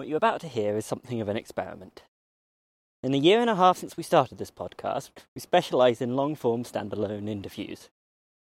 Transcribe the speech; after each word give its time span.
What 0.00 0.08
you're 0.08 0.16
about 0.16 0.40
to 0.40 0.48
hear 0.48 0.78
is 0.78 0.86
something 0.86 1.20
of 1.20 1.28
an 1.28 1.36
experiment. 1.36 2.04
In 3.02 3.12
the 3.12 3.18
year 3.18 3.42
and 3.42 3.50
a 3.50 3.56
half 3.56 3.76
since 3.76 3.98
we 3.98 4.02
started 4.02 4.38
this 4.38 4.50
podcast, 4.50 5.10
we 5.34 5.42
specialise 5.42 6.00
in 6.00 6.16
long 6.16 6.34
form 6.34 6.64
standalone 6.64 7.28
interviews. 7.28 7.90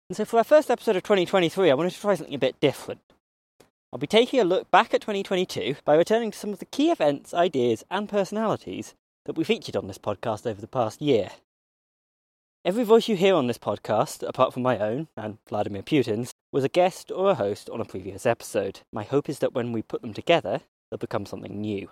And 0.08 0.16
so 0.16 0.24
for 0.24 0.38
our 0.38 0.44
first 0.44 0.70
episode 0.70 0.94
of 0.94 1.02
2023, 1.02 1.68
I 1.68 1.74
wanted 1.74 1.94
to 1.94 2.00
try 2.00 2.14
something 2.14 2.36
a 2.36 2.38
bit 2.38 2.60
different. 2.60 3.00
I'll 3.92 3.98
be 3.98 4.06
taking 4.06 4.38
a 4.38 4.44
look 4.44 4.70
back 4.70 4.94
at 4.94 5.00
2022 5.00 5.78
by 5.84 5.96
returning 5.96 6.30
to 6.30 6.38
some 6.38 6.52
of 6.52 6.60
the 6.60 6.64
key 6.64 6.92
events, 6.92 7.34
ideas, 7.34 7.84
and 7.90 8.08
personalities 8.08 8.94
that 9.26 9.36
we 9.36 9.42
featured 9.42 9.74
on 9.74 9.88
this 9.88 9.98
podcast 9.98 10.46
over 10.48 10.60
the 10.60 10.68
past 10.68 11.02
year. 11.02 11.30
Every 12.64 12.84
voice 12.84 13.08
you 13.08 13.16
hear 13.16 13.34
on 13.34 13.48
this 13.48 13.58
podcast, 13.58 14.22
apart 14.22 14.52
from 14.54 14.62
my 14.62 14.78
own 14.78 15.08
and 15.16 15.38
Vladimir 15.48 15.82
Putin's, 15.82 16.30
was 16.52 16.62
a 16.62 16.68
guest 16.68 17.10
or 17.10 17.30
a 17.30 17.34
host 17.34 17.68
on 17.68 17.80
a 17.80 17.84
previous 17.84 18.26
episode. 18.26 18.82
My 18.92 19.02
hope 19.02 19.28
is 19.28 19.40
that 19.40 19.54
when 19.54 19.72
we 19.72 19.82
put 19.82 20.02
them 20.02 20.14
together, 20.14 20.60
they'll 20.90 20.98
become 20.98 21.26
something 21.26 21.60
new. 21.60 21.88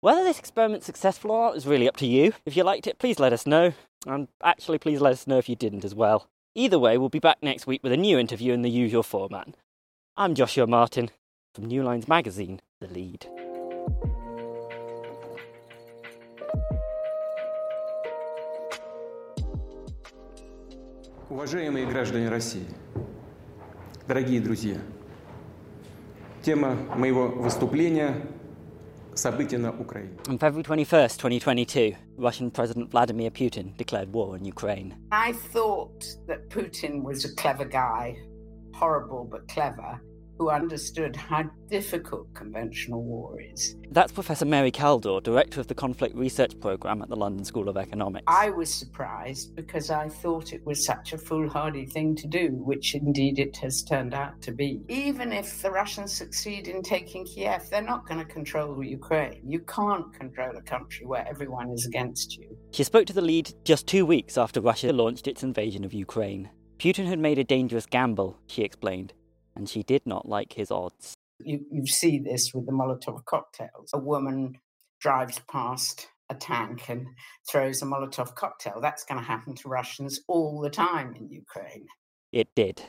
Whether 0.00 0.24
this 0.24 0.38
experiment's 0.38 0.86
successful 0.86 1.30
or 1.30 1.48
not 1.48 1.56
is 1.56 1.66
really 1.66 1.88
up 1.88 1.96
to 1.98 2.06
you. 2.06 2.32
If 2.46 2.56
you 2.56 2.64
liked 2.64 2.86
it, 2.86 2.98
please 2.98 3.18
let 3.18 3.32
us 3.32 3.46
know. 3.46 3.74
And 4.06 4.28
actually, 4.42 4.78
please 4.78 5.00
let 5.00 5.12
us 5.12 5.26
know 5.26 5.36
if 5.36 5.48
you 5.48 5.56
didn't 5.56 5.84
as 5.84 5.94
well. 5.94 6.26
Either 6.54 6.78
way, 6.78 6.96
we'll 6.96 7.10
be 7.10 7.18
back 7.18 7.38
next 7.42 7.66
week 7.66 7.82
with 7.82 7.92
a 7.92 7.98
new 7.98 8.18
interview 8.18 8.52
in 8.52 8.62
the 8.62 8.70
usual 8.70 9.02
format. 9.02 9.48
I'm 10.16 10.34
Joshua 10.34 10.66
Martin 10.66 11.10
from 11.54 11.66
New 11.66 11.82
Lines 11.82 12.08
Magazine, 12.08 12.60
The 12.80 12.88
Lede. 12.88 13.26
Уважаемые 21.28 21.86
граждане 21.86 22.28
России, 22.28 22.66
дорогие 24.08 24.40
друзья! 24.40 24.80
тема 26.43 26.75
моего 26.95 27.27
выступления – 27.27 28.35
события 29.17 29.57
на 29.57 29.71
Украине. 29.71 30.17
On 30.27 30.37
February 30.37 30.63
21st, 30.63 31.17
2022, 31.17 31.95
Russian 32.17 32.51
President 32.51 32.91
Vladimir 32.91 33.31
Putin 33.31 33.75
declared 33.77 34.11
war 34.13 34.35
on 34.35 34.45
Ukraine. 34.45 34.95
I 35.11 35.33
thought 35.53 36.05
that 36.27 36.49
Putin 36.49 37.01
was 37.03 37.25
a 37.25 37.33
clever 37.35 37.65
guy, 37.65 38.17
horrible 38.73 39.25
but 39.25 39.47
clever, 39.47 39.99
who 40.40 40.48
understood 40.48 41.14
how 41.14 41.44
difficult 41.68 42.32
conventional 42.32 43.02
war 43.02 43.38
is. 43.42 43.76
That's 43.90 44.10
Professor 44.10 44.46
Mary 44.46 44.72
Kaldor, 44.72 45.22
Director 45.22 45.60
of 45.60 45.66
the 45.66 45.74
Conflict 45.74 46.16
Research 46.16 46.58
Programme 46.58 47.02
at 47.02 47.10
the 47.10 47.14
London 47.14 47.44
School 47.44 47.68
of 47.68 47.76
Economics. 47.76 48.24
I 48.26 48.48
was 48.48 48.72
surprised 48.72 49.54
because 49.54 49.90
I 49.90 50.08
thought 50.08 50.54
it 50.54 50.64
was 50.64 50.82
such 50.82 51.12
a 51.12 51.18
foolhardy 51.18 51.84
thing 51.84 52.16
to 52.16 52.26
do, 52.26 52.52
which 52.52 52.94
indeed 52.94 53.38
it 53.38 53.54
has 53.58 53.82
turned 53.82 54.14
out 54.14 54.40
to 54.40 54.50
be. 54.50 54.80
Even 54.88 55.30
if 55.30 55.60
the 55.60 55.70
Russians 55.70 56.10
succeed 56.10 56.68
in 56.68 56.82
taking 56.82 57.26
Kiev, 57.26 57.68
they're 57.68 57.82
not 57.82 58.08
going 58.08 58.20
to 58.20 58.32
control 58.32 58.82
Ukraine. 58.82 59.42
You 59.44 59.60
can't 59.60 60.10
control 60.14 60.56
a 60.56 60.62
country 60.62 61.04
where 61.04 61.28
everyone 61.28 61.68
is 61.68 61.84
against 61.84 62.38
you. 62.38 62.56
She 62.70 62.84
spoke 62.84 63.04
to 63.08 63.12
the 63.12 63.20
Lede 63.20 63.52
just 63.64 63.86
two 63.86 64.06
weeks 64.06 64.38
after 64.38 64.62
Russia 64.62 64.90
launched 64.90 65.28
its 65.28 65.42
invasion 65.42 65.84
of 65.84 65.92
Ukraine. 65.92 66.48
Putin 66.78 67.04
had 67.04 67.18
made 67.18 67.38
a 67.38 67.44
dangerous 67.44 67.84
gamble, 67.84 68.38
she 68.46 68.62
explained 68.62 69.12
and 69.54 69.68
she 69.68 69.82
did 69.82 70.06
not 70.06 70.28
like 70.28 70.54
his 70.54 70.70
odds. 70.70 71.14
You, 71.38 71.64
you 71.70 71.86
see 71.86 72.18
this 72.18 72.52
with 72.54 72.66
the 72.66 72.72
Molotov 72.72 73.24
cocktails. 73.24 73.90
A 73.94 73.98
woman 73.98 74.58
drives 75.00 75.40
past 75.50 76.08
a 76.28 76.34
tank 76.34 76.88
and 76.88 77.06
throws 77.50 77.82
a 77.82 77.86
Molotov 77.86 78.34
cocktail. 78.34 78.80
That's 78.80 79.04
going 79.04 79.20
to 79.20 79.26
happen 79.26 79.54
to 79.56 79.68
Russians 79.68 80.20
all 80.28 80.60
the 80.60 80.70
time 80.70 81.14
in 81.14 81.28
Ukraine. 81.28 81.86
It 82.32 82.54
did. 82.54 82.82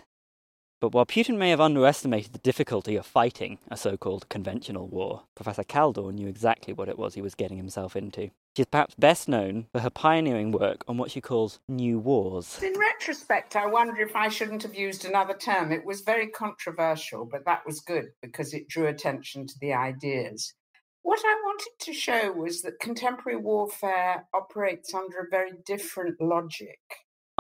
But 0.82 0.94
while 0.94 1.06
Putin 1.06 1.38
may 1.38 1.52
have 1.52 1.62
underestimated 1.62 2.34
the 2.34 2.40
difficulty 2.40 2.96
of 2.96 3.06
fighting 3.06 3.60
a 3.70 3.78
so 3.78 3.98
called 3.98 4.28
conventional 4.30 4.88
war, 4.88 5.26
Professor 5.36 5.64
Kaldor 5.64 6.12
knew 6.12 6.28
exactly 6.28 6.74
what 6.74 6.90
it 6.90 6.98
was 6.98 7.14
he 7.14 7.22
was 7.22 7.36
getting 7.36 7.58
himself 7.58 7.96
into. 7.96 8.32
She's 8.58 8.66
perhaps 8.66 8.96
best 8.96 9.30
known 9.30 9.68
for 9.72 9.82
her 9.82 9.92
pioneering 9.92 10.52
work 10.52 10.84
on 10.88 10.98
what 10.98 11.12
she 11.12 11.22
calls 11.22 11.60
new 11.70 12.00
wars. 12.00 12.60
In 12.64 12.74
retrospect, 12.80 13.56
I 13.56 13.68
wonder 13.68 14.02
if 14.02 14.16
I 14.16 14.28
shouldn't 14.28 14.64
have 14.64 14.74
used 14.74 15.06
another 15.06 15.36
term. 15.36 15.72
It 15.72 15.86
was 15.86 16.02
very 16.02 16.28
controversial, 16.28 17.26
but 17.26 17.46
that 17.46 17.64
was 17.64 17.80
good 17.80 18.08
because 18.20 18.56
it 18.56 18.68
drew 18.68 18.88
attention 18.88 19.46
to 19.46 19.54
the 19.62 19.74
ideas. 19.74 20.56
What 21.04 21.22
I 21.24 21.42
wanted 21.46 21.74
to 21.80 21.94
show 21.94 22.32
was 22.32 22.64
that 22.64 22.80
contemporary 22.80 23.38
warfare 23.38 24.26
operates 24.34 24.96
under 24.96 25.20
a 25.20 25.30
very 25.30 25.54
different 25.64 26.20
logic. 26.20 26.80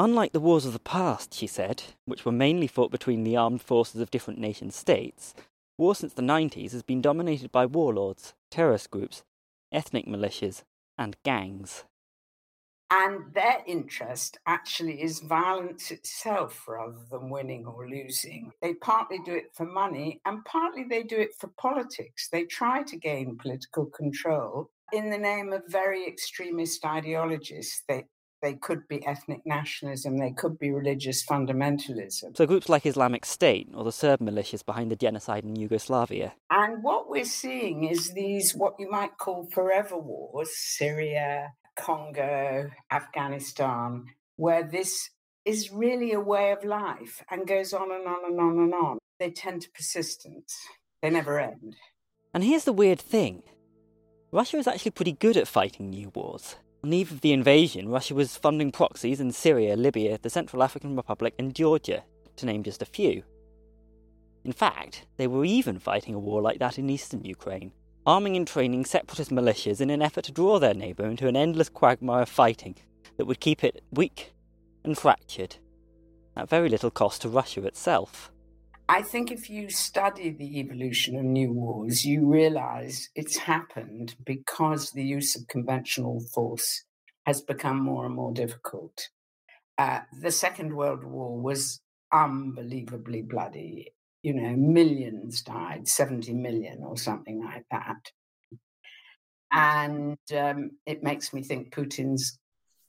Unlike 0.01 0.31
the 0.31 0.39
wars 0.39 0.65
of 0.65 0.73
the 0.73 0.79
past, 0.79 1.31
she 1.31 1.45
said, 1.45 1.83
which 2.05 2.25
were 2.25 2.31
mainly 2.31 2.65
fought 2.65 2.89
between 2.89 3.23
the 3.23 3.37
armed 3.37 3.61
forces 3.61 4.01
of 4.01 4.09
different 4.09 4.39
nation 4.39 4.71
states, 4.71 5.35
war 5.77 5.93
since 5.93 6.11
the 6.11 6.23
90s 6.23 6.71
has 6.71 6.81
been 6.81 7.03
dominated 7.03 7.51
by 7.51 7.67
warlords, 7.67 8.33
terrorist 8.49 8.89
groups, 8.89 9.21
ethnic 9.71 10.07
militias, 10.07 10.63
and 10.97 11.17
gangs. 11.21 11.83
And 12.89 13.31
their 13.35 13.59
interest 13.67 14.39
actually 14.47 15.03
is 15.03 15.19
violence 15.19 15.91
itself 15.91 16.67
rather 16.67 16.97
than 17.11 17.29
winning 17.29 17.67
or 17.67 17.87
losing. 17.87 18.53
They 18.59 18.73
partly 18.73 19.19
do 19.23 19.35
it 19.35 19.51
for 19.53 19.67
money 19.67 20.19
and 20.25 20.43
partly 20.45 20.83
they 20.83 21.03
do 21.03 21.17
it 21.17 21.35
for 21.39 21.51
politics. 21.59 22.27
They 22.27 22.45
try 22.45 22.81
to 22.81 22.97
gain 22.97 23.37
political 23.37 23.85
control 23.85 24.71
in 24.93 25.11
the 25.11 25.19
name 25.19 25.53
of 25.53 25.61
very 25.67 26.07
extremist 26.07 26.83
ideologies. 26.83 27.83
They, 27.87 28.05
they 28.41 28.53
could 28.55 28.87
be 28.87 29.05
ethnic 29.05 29.41
nationalism, 29.45 30.17
they 30.17 30.31
could 30.31 30.57
be 30.57 30.71
religious 30.71 31.23
fundamentalism. 31.25 32.35
So, 32.35 32.45
groups 32.45 32.69
like 32.69 32.85
Islamic 32.85 33.25
State 33.25 33.69
or 33.73 33.83
the 33.83 33.91
Serb 33.91 34.19
militias 34.19 34.65
behind 34.65 34.91
the 34.91 34.95
genocide 34.95 35.43
in 35.43 35.55
Yugoslavia. 35.55 36.33
And 36.49 36.83
what 36.83 37.09
we're 37.09 37.25
seeing 37.25 37.85
is 37.85 38.13
these, 38.13 38.53
what 38.55 38.75
you 38.79 38.89
might 38.89 39.17
call 39.17 39.47
forever 39.51 39.97
wars 39.97 40.49
Syria, 40.55 41.53
Congo, 41.75 42.69
Afghanistan, 42.91 44.05
where 44.35 44.63
this 44.63 45.09
is 45.45 45.71
really 45.71 46.11
a 46.13 46.19
way 46.19 46.51
of 46.51 46.63
life 46.63 47.23
and 47.29 47.47
goes 47.47 47.73
on 47.73 47.91
and 47.91 48.07
on 48.07 48.25
and 48.25 48.39
on 48.39 48.59
and 48.59 48.73
on. 48.73 48.97
They 49.19 49.31
tend 49.31 49.61
to 49.63 49.71
persistence, 49.71 50.55
they 51.01 51.09
never 51.09 51.39
end. 51.39 51.75
And 52.33 52.43
here's 52.43 52.63
the 52.63 52.73
weird 52.73 52.99
thing 52.99 53.43
Russia 54.31 54.57
is 54.57 54.67
actually 54.67 54.91
pretty 54.91 55.11
good 55.11 55.37
at 55.37 55.47
fighting 55.47 55.89
new 55.89 56.09
wars. 56.15 56.55
On 56.83 56.89
the 56.89 56.97
eve 56.97 57.11
of 57.11 57.21
the 57.21 57.31
invasion, 57.31 57.89
Russia 57.89 58.15
was 58.15 58.35
funding 58.35 58.71
proxies 58.71 59.19
in 59.19 59.31
Syria, 59.31 59.75
Libya, 59.75 60.17
the 60.19 60.31
Central 60.31 60.63
African 60.63 60.95
Republic, 60.95 61.35
and 61.37 61.53
Georgia, 61.53 62.03
to 62.37 62.45
name 62.47 62.63
just 62.63 62.81
a 62.81 62.85
few. 62.85 63.21
In 64.43 64.51
fact, 64.51 65.05
they 65.17 65.27
were 65.27 65.45
even 65.45 65.77
fighting 65.77 66.15
a 66.15 66.19
war 66.19 66.41
like 66.41 66.57
that 66.57 66.79
in 66.79 66.89
eastern 66.89 67.23
Ukraine, 67.23 67.71
arming 68.07 68.35
and 68.35 68.47
training 68.47 68.85
separatist 68.85 69.29
militias 69.29 69.79
in 69.79 69.91
an 69.91 70.01
effort 70.01 70.23
to 70.23 70.31
draw 70.31 70.57
their 70.57 70.73
neighbour 70.73 71.05
into 71.05 71.27
an 71.27 71.35
endless 71.35 71.69
quagmire 71.69 72.23
of 72.23 72.29
fighting 72.29 72.75
that 73.17 73.25
would 73.25 73.39
keep 73.39 73.63
it 73.63 73.83
weak 73.91 74.33
and 74.83 74.97
fractured, 74.97 75.57
at 76.35 76.49
very 76.49 76.67
little 76.67 76.89
cost 76.89 77.21
to 77.21 77.29
Russia 77.29 77.63
itself. 77.63 78.30
I 78.91 79.03
think 79.03 79.31
if 79.31 79.49
you 79.49 79.69
study 79.69 80.31
the 80.31 80.59
evolution 80.59 81.15
of 81.15 81.23
new 81.23 81.53
wars, 81.53 82.03
you 82.03 82.29
realize 82.29 83.07
it's 83.15 83.37
happened 83.37 84.15
because 84.25 84.91
the 84.91 85.01
use 85.01 85.33
of 85.37 85.47
conventional 85.47 86.19
force 86.19 86.83
has 87.25 87.41
become 87.41 87.81
more 87.81 88.05
and 88.05 88.13
more 88.13 88.33
difficult. 88.33 89.07
Uh, 89.77 90.01
the 90.21 90.29
Second 90.29 90.75
World 90.75 91.05
War 91.05 91.39
was 91.39 91.79
unbelievably 92.11 93.21
bloody. 93.21 93.93
You 94.23 94.33
know, 94.33 94.57
millions 94.57 95.41
died, 95.41 95.87
70 95.87 96.33
million 96.33 96.83
or 96.83 96.97
something 96.97 97.41
like 97.41 97.63
that. 97.71 98.11
And 99.53 100.17
um, 100.37 100.71
it 100.85 101.01
makes 101.01 101.31
me 101.31 101.43
think 101.43 101.73
Putin's 101.73 102.37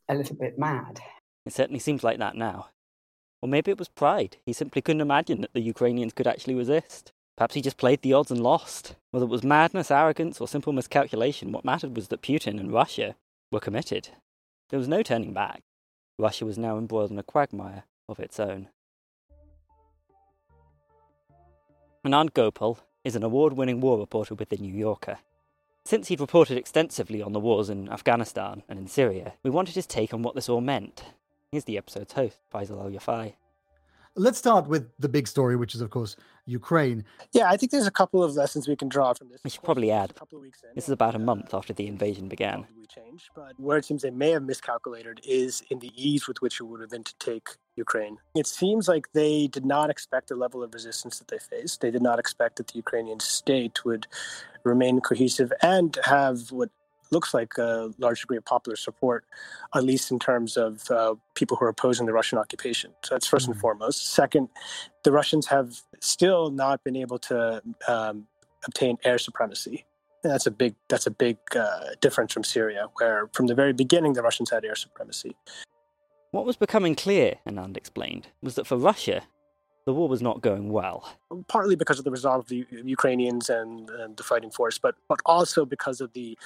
a 0.08 0.16
little 0.16 0.34
bit 0.34 0.58
mad. 0.58 0.98
It 1.46 1.52
certainly 1.52 1.78
seems 1.78 2.02
like 2.02 2.18
that 2.18 2.34
now. 2.34 2.70
Or 3.42 3.48
maybe 3.48 3.72
it 3.72 3.78
was 3.78 3.88
pride. 3.88 4.36
He 4.46 4.52
simply 4.52 4.80
couldn't 4.80 5.00
imagine 5.00 5.40
that 5.40 5.52
the 5.52 5.60
Ukrainians 5.60 6.12
could 6.12 6.28
actually 6.28 6.54
resist. 6.54 7.12
Perhaps 7.36 7.54
he 7.54 7.60
just 7.60 7.76
played 7.76 8.02
the 8.02 8.12
odds 8.12 8.30
and 8.30 8.40
lost. 8.40 8.94
Whether 9.10 9.24
it 9.24 9.30
was 9.30 9.42
madness, 9.42 9.90
arrogance, 9.90 10.40
or 10.40 10.46
simple 10.46 10.72
miscalculation, 10.72 11.50
what 11.50 11.64
mattered 11.64 11.96
was 11.96 12.08
that 12.08 12.22
Putin 12.22 12.60
and 12.60 12.72
Russia 12.72 13.16
were 13.50 13.60
committed. 13.60 14.10
There 14.70 14.78
was 14.78 14.88
no 14.88 15.02
turning 15.02 15.32
back. 15.32 15.62
Russia 16.18 16.46
was 16.46 16.56
now 16.56 16.78
embroiled 16.78 17.10
in 17.10 17.18
a 17.18 17.24
quagmire 17.24 17.84
of 18.08 18.20
its 18.20 18.38
own. 18.38 18.68
Anand 22.06 22.32
Gopal 22.34 22.78
is 23.04 23.16
an 23.16 23.22
award 23.22 23.54
winning 23.54 23.80
war 23.80 23.98
reporter 23.98 24.34
with 24.34 24.48
The 24.48 24.56
New 24.56 24.72
Yorker. 24.72 25.18
Since 25.84 26.08
he'd 26.08 26.20
reported 26.20 26.56
extensively 26.56 27.20
on 27.20 27.32
the 27.32 27.40
wars 27.40 27.68
in 27.68 27.88
Afghanistan 27.88 28.62
and 28.68 28.78
in 28.78 28.86
Syria, 28.86 29.34
we 29.42 29.50
wanted 29.50 29.74
his 29.74 29.86
take 29.86 30.14
on 30.14 30.22
what 30.22 30.36
this 30.36 30.48
all 30.48 30.60
meant. 30.60 31.04
Here's 31.50 31.64
the 31.64 31.76
episode's 31.76 32.12
host, 32.12 32.38
Faisal 32.52 32.80
Al 32.80 32.90
Yafai. 32.90 33.34
Let's 34.14 34.36
start 34.38 34.68
with 34.68 34.90
the 34.98 35.08
big 35.08 35.26
story, 35.26 35.56
which 35.56 35.74
is, 35.74 35.80
of 35.80 35.88
course, 35.88 36.16
Ukraine. 36.44 37.04
Yeah, 37.32 37.48
I 37.48 37.56
think 37.56 37.72
there's 37.72 37.86
a 37.86 37.92
couple 37.92 38.22
of 38.22 38.34
lessons 38.34 38.68
we 38.68 38.76
can 38.76 38.88
draw 38.88 39.14
from 39.14 39.30
this. 39.30 39.40
We 39.42 39.48
should 39.48 39.62
probably 39.62 39.90
add, 39.90 40.10
a 40.10 40.14
couple 40.14 40.36
of 40.36 40.42
weeks 40.42 40.62
in, 40.62 40.70
this 40.74 40.84
is 40.84 40.90
about 40.90 41.14
a 41.14 41.18
month 41.18 41.54
uh, 41.54 41.58
after 41.58 41.72
the 41.72 41.86
invasion 41.86 42.28
began. 42.28 42.66
We 42.76 42.86
change, 42.86 43.30
but 43.34 43.52
where 43.56 43.78
it 43.78 43.86
seems 43.86 44.02
they 44.02 44.10
may 44.10 44.32
have 44.32 44.42
miscalculated 44.42 45.20
is 45.24 45.62
in 45.70 45.78
the 45.78 45.92
ease 45.96 46.28
with 46.28 46.42
which 46.42 46.60
it 46.60 46.64
would 46.64 46.82
have 46.82 46.90
been 46.90 47.04
to 47.04 47.14
take 47.20 47.48
Ukraine. 47.76 48.18
It 48.34 48.46
seems 48.46 48.86
like 48.86 49.12
they 49.14 49.46
did 49.46 49.64
not 49.64 49.88
expect 49.88 50.28
the 50.28 50.36
level 50.36 50.62
of 50.62 50.74
resistance 50.74 51.18
that 51.18 51.28
they 51.28 51.38
faced. 51.38 51.80
They 51.80 51.90
did 51.90 52.02
not 52.02 52.18
expect 52.18 52.56
that 52.56 52.68
the 52.68 52.76
Ukrainian 52.76 53.20
state 53.20 53.82
would 53.86 54.06
remain 54.62 55.00
cohesive 55.00 55.52
and 55.62 55.98
have 56.04 56.52
what 56.52 56.70
looks 57.12 57.34
like 57.34 57.58
a 57.58 57.90
large 57.98 58.20
degree 58.20 58.36
of 58.36 58.44
popular 58.44 58.76
support, 58.76 59.24
at 59.74 59.84
least 59.84 60.10
in 60.10 60.18
terms 60.18 60.56
of 60.56 60.90
uh, 60.90 61.14
people 61.34 61.56
who 61.56 61.64
are 61.66 61.68
opposing 61.68 62.06
the 62.06 62.12
Russian 62.12 62.38
occupation. 62.38 62.92
So 63.04 63.14
that's 63.14 63.28
1st 63.28 63.42
mm-hmm. 63.42 63.52
and 63.52 63.60
foremost. 63.60 64.12
Second, 64.12 64.48
the 65.04 65.12
Russians 65.12 65.46
have 65.46 65.80
still 66.00 66.50
not 66.50 66.82
been 66.84 66.96
able 66.96 67.18
to 67.20 67.62
um, 67.86 68.26
obtain 68.66 68.98
air 69.04 69.18
supremacy. 69.18 69.84
And 70.24 70.32
that's 70.32 70.46
a 70.46 70.50
big 70.52 70.74
that's 70.88 71.06
a 71.06 71.10
big 71.10 71.36
uh, 71.56 71.96
difference 72.00 72.32
from 72.32 72.44
Syria, 72.44 72.86
where 72.98 73.28
from 73.32 73.46
the 73.46 73.56
very 73.56 73.72
beginning 73.72 74.12
the 74.12 74.22
Russians 74.22 74.50
had 74.50 74.64
air 74.64 74.76
supremacy. 74.76 75.36
What 76.30 76.46
was 76.46 76.56
becoming 76.56 76.94
clear, 76.94 77.36
Anand 77.46 77.76
explained, 77.76 78.28
was 78.40 78.54
that 78.54 78.66
for 78.66 78.76
Russia, 78.76 79.22
the 79.84 79.92
war 79.92 80.08
was 80.08 80.22
not 80.22 80.40
going 80.40 80.70
well. 80.70 81.18
Partly 81.48 81.74
because 81.74 81.98
of 81.98 82.04
the 82.04 82.10
resolve 82.10 82.44
of 82.44 82.48
the 82.48 82.66
Ukrainians 82.84 83.50
and, 83.50 83.90
and 83.90 84.16
the 84.16 84.22
fighting 84.22 84.50
force, 84.50 84.78
but 84.78 84.94
but 85.08 85.20
also 85.26 85.64
because 85.64 86.00
of 86.00 86.12
the 86.12 86.38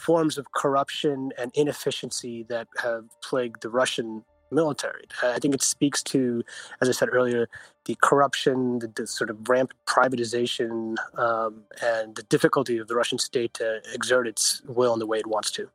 forms 0.00 0.38
of 0.38 0.52
corruption 0.52 1.32
and 1.38 1.50
inefficiency 1.54 2.44
that 2.48 2.68
have 2.82 3.04
plagued 3.22 3.62
the 3.62 3.68
Russian 3.68 4.24
military. 4.50 5.04
I 5.22 5.38
think 5.38 5.54
it 5.54 5.62
speaks 5.62 6.02
to, 6.04 6.42
as 6.80 6.88
I 6.88 6.92
said 6.92 7.08
earlier, 7.12 7.48
the 7.84 7.96
corruption, 8.02 8.80
the, 8.80 8.88
the 8.88 9.06
sort 9.06 9.30
of 9.30 9.48
rampant 9.48 9.78
privatization, 9.86 10.96
um, 11.18 11.62
and 11.82 12.16
the 12.16 12.24
difficulty 12.24 12.78
of 12.78 12.88
the 12.88 12.96
Russian 12.96 13.18
state 13.18 13.54
to 13.54 13.80
exert 13.94 14.26
its 14.26 14.62
will 14.66 14.92
in 14.92 14.98
the 14.98 15.06
way 15.06 15.18
it 15.18 15.26
wants 15.26 15.50
to. 15.52 15.70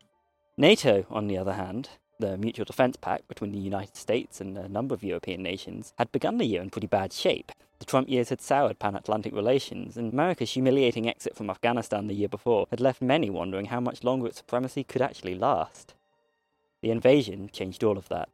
NATO, 0.57 1.05
on 1.09 1.27
the 1.27 1.37
other 1.37 1.53
hand, 1.53 1.89
the 2.19 2.37
mutual 2.37 2.65
defence 2.65 2.95
pact 2.95 3.27
between 3.27 3.51
the 3.51 3.59
United 3.59 3.97
States 3.97 4.39
and 4.39 4.57
a 4.57 4.69
number 4.69 4.93
of 4.93 5.03
European 5.03 5.43
nations, 5.43 5.93
had 5.97 6.11
begun 6.11 6.37
the 6.37 6.45
year 6.45 6.61
in 6.61 6.69
pretty 6.69 6.87
bad 6.87 7.11
shape. 7.11 7.51
The 7.85 7.91
Trump 7.91 8.09
years 8.09 8.29
had 8.29 8.41
soured 8.41 8.79
pan 8.79 8.95
Atlantic 8.95 9.31
relations, 9.31 9.95
and 9.95 10.11
America's 10.11 10.53
humiliating 10.53 11.07
exit 11.07 11.35
from 11.35 11.51
Afghanistan 11.51 12.07
the 12.07 12.15
year 12.15 12.27
before 12.27 12.65
had 12.71 12.79
left 12.79 12.99
many 12.99 13.29
wondering 13.29 13.65
how 13.65 13.79
much 13.79 14.03
longer 14.03 14.25
its 14.25 14.37
supremacy 14.37 14.83
could 14.83 15.03
actually 15.03 15.35
last. 15.35 15.93
The 16.81 16.89
invasion 16.89 17.47
changed 17.53 17.83
all 17.83 17.95
of 17.95 18.09
that. 18.09 18.29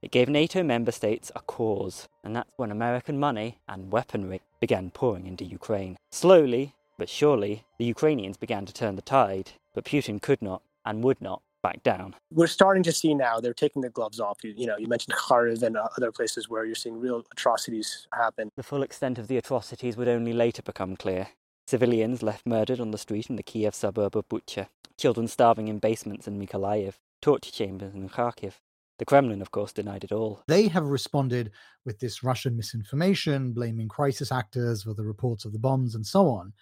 It 0.00 0.10
gave 0.10 0.30
NATO 0.30 0.62
member 0.62 0.90
states 0.90 1.30
a 1.36 1.40
cause, 1.40 2.08
and 2.24 2.34
that's 2.34 2.56
when 2.56 2.70
American 2.70 3.20
money 3.20 3.58
and 3.68 3.92
weaponry 3.92 4.40
began 4.58 4.90
pouring 4.90 5.26
into 5.26 5.44
Ukraine. 5.44 5.98
Slowly, 6.10 6.74
but 6.96 7.10
surely, 7.10 7.66
the 7.76 7.84
Ukrainians 7.84 8.38
began 8.38 8.64
to 8.64 8.72
turn 8.72 8.96
the 8.96 9.02
tide, 9.02 9.50
but 9.74 9.84
Putin 9.84 10.22
could 10.22 10.40
not 10.40 10.62
and 10.86 11.04
would 11.04 11.20
not 11.20 11.42
back 11.64 11.82
down. 11.82 12.14
We're 12.30 12.46
starting 12.46 12.82
to 12.82 12.92
see 12.92 13.14
now 13.14 13.40
they're 13.40 13.54
taking 13.54 13.80
the 13.80 13.88
gloves 13.88 14.20
off. 14.20 14.44
You, 14.44 14.52
you 14.54 14.66
know, 14.66 14.76
you 14.76 14.86
mentioned 14.86 15.16
Kharkiv 15.16 15.62
and 15.62 15.78
uh, 15.78 15.88
other 15.96 16.12
places 16.12 16.48
where 16.48 16.66
you're 16.66 16.74
seeing 16.74 17.00
real 17.00 17.24
atrocities 17.32 18.06
happen. 18.12 18.50
The 18.56 18.62
full 18.62 18.82
extent 18.82 19.18
of 19.18 19.28
the 19.28 19.38
atrocities 19.38 19.96
would 19.96 20.06
only 20.06 20.34
later 20.34 20.62
become 20.62 20.94
clear. 20.94 21.28
Civilians 21.66 22.22
left 22.22 22.46
murdered 22.46 22.80
on 22.80 22.90
the 22.90 22.98
street 22.98 23.30
in 23.30 23.36
the 23.36 23.42
Kiev 23.42 23.74
suburb 23.74 24.14
of 24.14 24.28
Bucha, 24.28 24.68
children 24.98 25.26
starving 25.26 25.68
in 25.68 25.78
basements 25.78 26.28
in 26.28 26.38
Mykolaiv, 26.38 26.96
torture 27.22 27.50
chambers 27.50 27.94
in 27.94 28.10
Kharkiv. 28.10 28.52
The 28.98 29.06
Kremlin, 29.06 29.40
of 29.40 29.50
course, 29.50 29.72
denied 29.72 30.04
it 30.04 30.12
all. 30.12 30.42
They 30.46 30.68
have 30.68 30.84
responded 30.84 31.50
with 31.86 31.98
this 31.98 32.22
Russian 32.22 32.56
misinformation, 32.58 33.54
blaming 33.54 33.88
crisis 33.88 34.30
actors 34.30 34.82
for 34.82 34.92
the 34.92 35.02
reports 35.02 35.46
of 35.46 35.52
the 35.52 35.58
bombs 35.58 35.94
and 35.94 36.06
so 36.06 36.28
on. 36.28 36.52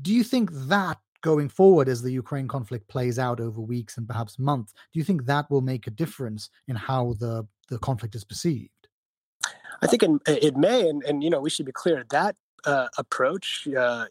Do 0.00 0.12
you 0.12 0.24
think 0.24 0.50
that 0.52 0.98
going 1.22 1.48
forward 1.48 1.88
as 1.88 2.02
the 2.02 2.12
Ukraine 2.12 2.48
conflict 2.48 2.88
plays 2.88 3.18
out 3.18 3.40
over 3.40 3.60
weeks 3.60 3.96
and 3.96 4.06
perhaps 4.06 4.38
months, 4.38 4.72
do 4.92 4.98
you 4.98 5.04
think 5.04 5.26
that 5.26 5.50
will 5.50 5.60
make 5.60 5.86
a 5.86 5.90
difference 5.90 6.50
in 6.68 6.76
how 6.76 7.14
the, 7.18 7.46
the 7.68 7.78
conflict 7.78 8.14
is 8.14 8.24
perceived? 8.24 8.70
I 9.80 9.86
think 9.86 10.02
it, 10.02 10.10
it 10.26 10.56
may, 10.56 10.88
and, 10.88 11.02
and 11.04 11.22
you 11.22 11.30
know 11.30 11.40
we 11.40 11.50
should 11.50 11.66
be 11.66 11.72
clear 11.72 12.04
that 12.10 12.36
uh, 12.64 12.88
approach, 12.98 13.68
uh, 13.76 14.06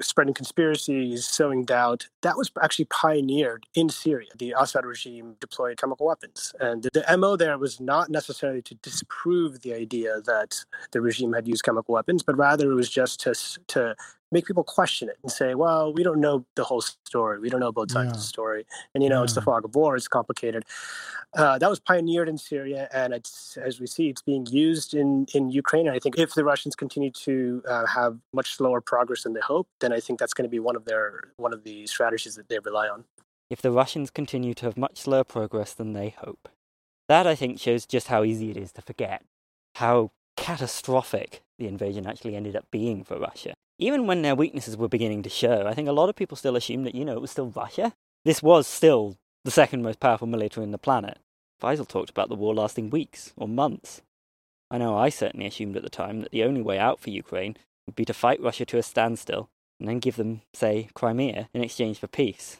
spreading 0.00 0.34
conspiracies, 0.34 1.26
sowing 1.26 1.64
doubt, 1.64 2.08
that 2.22 2.36
was 2.36 2.50
actually 2.62 2.86
pioneered 2.86 3.64
in 3.74 3.88
Syria. 3.88 4.28
The 4.36 4.54
Assad 4.58 4.84
regime 4.84 5.36
deployed 5.40 5.78
chemical 5.78 6.06
weapons. 6.06 6.52
And 6.60 6.82
the, 6.82 6.90
the, 6.90 7.16
MO 7.16 7.36
there 7.36 7.56
was 7.58 7.80
not 7.80 8.10
necessarily 8.10 8.62
to 8.62 8.74
disprove 8.76 9.62
the 9.62 9.74
idea 9.74 10.20
that 10.22 10.64
the 10.90 11.00
regime 11.00 11.32
had 11.32 11.46
used 11.46 11.64
chemical 11.64 11.94
weapons, 11.94 12.22
but 12.22 12.36
rather 12.36 12.70
it 12.70 12.74
was 12.74 12.90
just 12.90 13.20
to, 13.20 13.34
to 13.68 13.94
make 14.32 14.46
people 14.46 14.64
question 14.64 15.08
it 15.08 15.18
and 15.22 15.30
say, 15.30 15.54
well, 15.54 15.92
we 15.92 16.02
don't 16.02 16.20
know 16.20 16.44
the 16.56 16.64
whole 16.64 16.80
story. 16.80 17.38
We 17.38 17.50
don't 17.50 17.60
know 17.60 17.70
both 17.70 17.90
sides 17.90 18.06
yeah. 18.06 18.10
of 18.10 18.16
the 18.16 18.22
story. 18.22 18.66
And, 18.94 19.02
you 19.02 19.10
know, 19.10 19.18
yeah. 19.18 19.24
it's 19.24 19.34
the 19.34 19.42
fog 19.42 19.64
of 19.64 19.74
war. 19.74 19.94
It's 19.94 20.08
complicated. 20.08 20.64
Uh, 21.34 21.58
that 21.58 21.68
was 21.68 21.78
pioneered 21.78 22.28
in 22.28 22.38
Syria. 22.38 22.88
And 22.92 23.12
it's, 23.12 23.56
as 23.56 23.80
we 23.80 23.86
see, 23.86 24.08
it's 24.08 24.22
being 24.22 24.46
used 24.46 24.94
in, 24.94 25.26
in 25.34 25.50
Ukraine. 25.50 25.86
And 25.86 25.94
I 25.94 25.98
think 25.98 26.18
if 26.18 26.34
the 26.34 26.44
Russians 26.44 26.74
continue 26.74 27.10
to 27.10 27.62
uh, 27.68 27.86
have 27.86 28.18
much 28.32 28.54
slower 28.54 28.80
progress 28.80 29.22
than 29.22 29.34
they 29.34 29.40
hope, 29.40 29.68
then 29.80 29.92
I 29.92 30.00
think 30.00 30.18
that's 30.18 30.34
going 30.34 30.44
to 30.44 30.50
be 30.50 30.60
one 30.60 30.76
of 30.76 30.84
their 30.84 31.20
one 31.36 31.52
of 31.52 31.64
the 31.64 31.86
strategies 31.86 32.34
that 32.36 32.48
they 32.48 32.58
rely 32.58 32.88
on. 32.88 33.04
If 33.50 33.60
the 33.60 33.70
Russians 33.70 34.10
continue 34.10 34.54
to 34.54 34.66
have 34.66 34.76
much 34.76 34.98
slower 34.98 35.24
progress 35.24 35.74
than 35.74 35.92
they 35.92 36.10
hope. 36.10 36.48
That, 37.08 37.26
I 37.26 37.34
think, 37.34 37.60
shows 37.60 37.84
just 37.84 38.08
how 38.08 38.24
easy 38.24 38.50
it 38.50 38.56
is 38.56 38.72
to 38.72 38.82
forget 38.82 39.22
how 39.76 40.12
catastrophic 40.36 41.42
the 41.58 41.66
invasion 41.66 42.06
actually 42.06 42.36
ended 42.36 42.56
up 42.56 42.66
being 42.70 43.04
for 43.04 43.18
Russia 43.18 43.54
even 43.82 44.06
when 44.06 44.22
their 44.22 44.34
weaknesses 44.34 44.76
were 44.76 44.88
beginning 44.88 45.22
to 45.24 45.28
show, 45.28 45.66
I 45.66 45.74
think 45.74 45.88
a 45.88 45.92
lot 45.92 46.08
of 46.08 46.16
people 46.16 46.36
still 46.36 46.56
assumed 46.56 46.86
that, 46.86 46.94
you 46.94 47.04
know, 47.04 47.14
it 47.14 47.20
was 47.20 47.30
still 47.30 47.48
Russia. 47.48 47.92
This 48.24 48.42
was 48.42 48.66
still 48.66 49.16
the 49.44 49.50
second 49.50 49.82
most 49.82 50.00
powerful 50.00 50.26
military 50.26 50.64
on 50.64 50.70
the 50.70 50.78
planet. 50.78 51.18
Faisal 51.60 51.86
talked 51.86 52.10
about 52.10 52.28
the 52.28 52.34
war 52.34 52.54
lasting 52.54 52.90
weeks 52.90 53.32
or 53.36 53.48
months. 53.48 54.02
I 54.70 54.78
know 54.78 54.96
I 54.96 55.08
certainly 55.08 55.46
assumed 55.46 55.76
at 55.76 55.82
the 55.82 55.90
time 55.90 56.20
that 56.20 56.30
the 56.30 56.44
only 56.44 56.62
way 56.62 56.78
out 56.78 57.00
for 57.00 57.10
Ukraine 57.10 57.56
would 57.86 57.96
be 57.96 58.04
to 58.04 58.14
fight 58.14 58.40
Russia 58.40 58.64
to 58.66 58.78
a 58.78 58.82
standstill 58.82 59.50
and 59.78 59.88
then 59.88 59.98
give 59.98 60.16
them, 60.16 60.42
say, 60.54 60.88
Crimea 60.94 61.48
in 61.52 61.62
exchange 61.62 61.98
for 61.98 62.06
peace. 62.06 62.58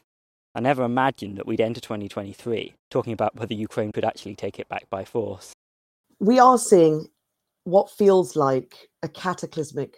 I 0.54 0.60
never 0.60 0.82
imagined 0.82 1.38
that 1.38 1.46
we'd 1.46 1.60
enter 1.60 1.80
2023 1.80 2.74
talking 2.90 3.12
about 3.12 3.36
whether 3.36 3.54
Ukraine 3.54 3.92
could 3.92 4.04
actually 4.04 4.34
take 4.34 4.58
it 4.58 4.68
back 4.68 4.90
by 4.90 5.04
force. 5.04 5.52
We 6.18 6.38
are 6.38 6.58
seeing 6.58 7.06
what 7.64 7.90
feels 7.90 8.36
like 8.36 8.88
a 9.02 9.08
cataclysmic 9.08 9.96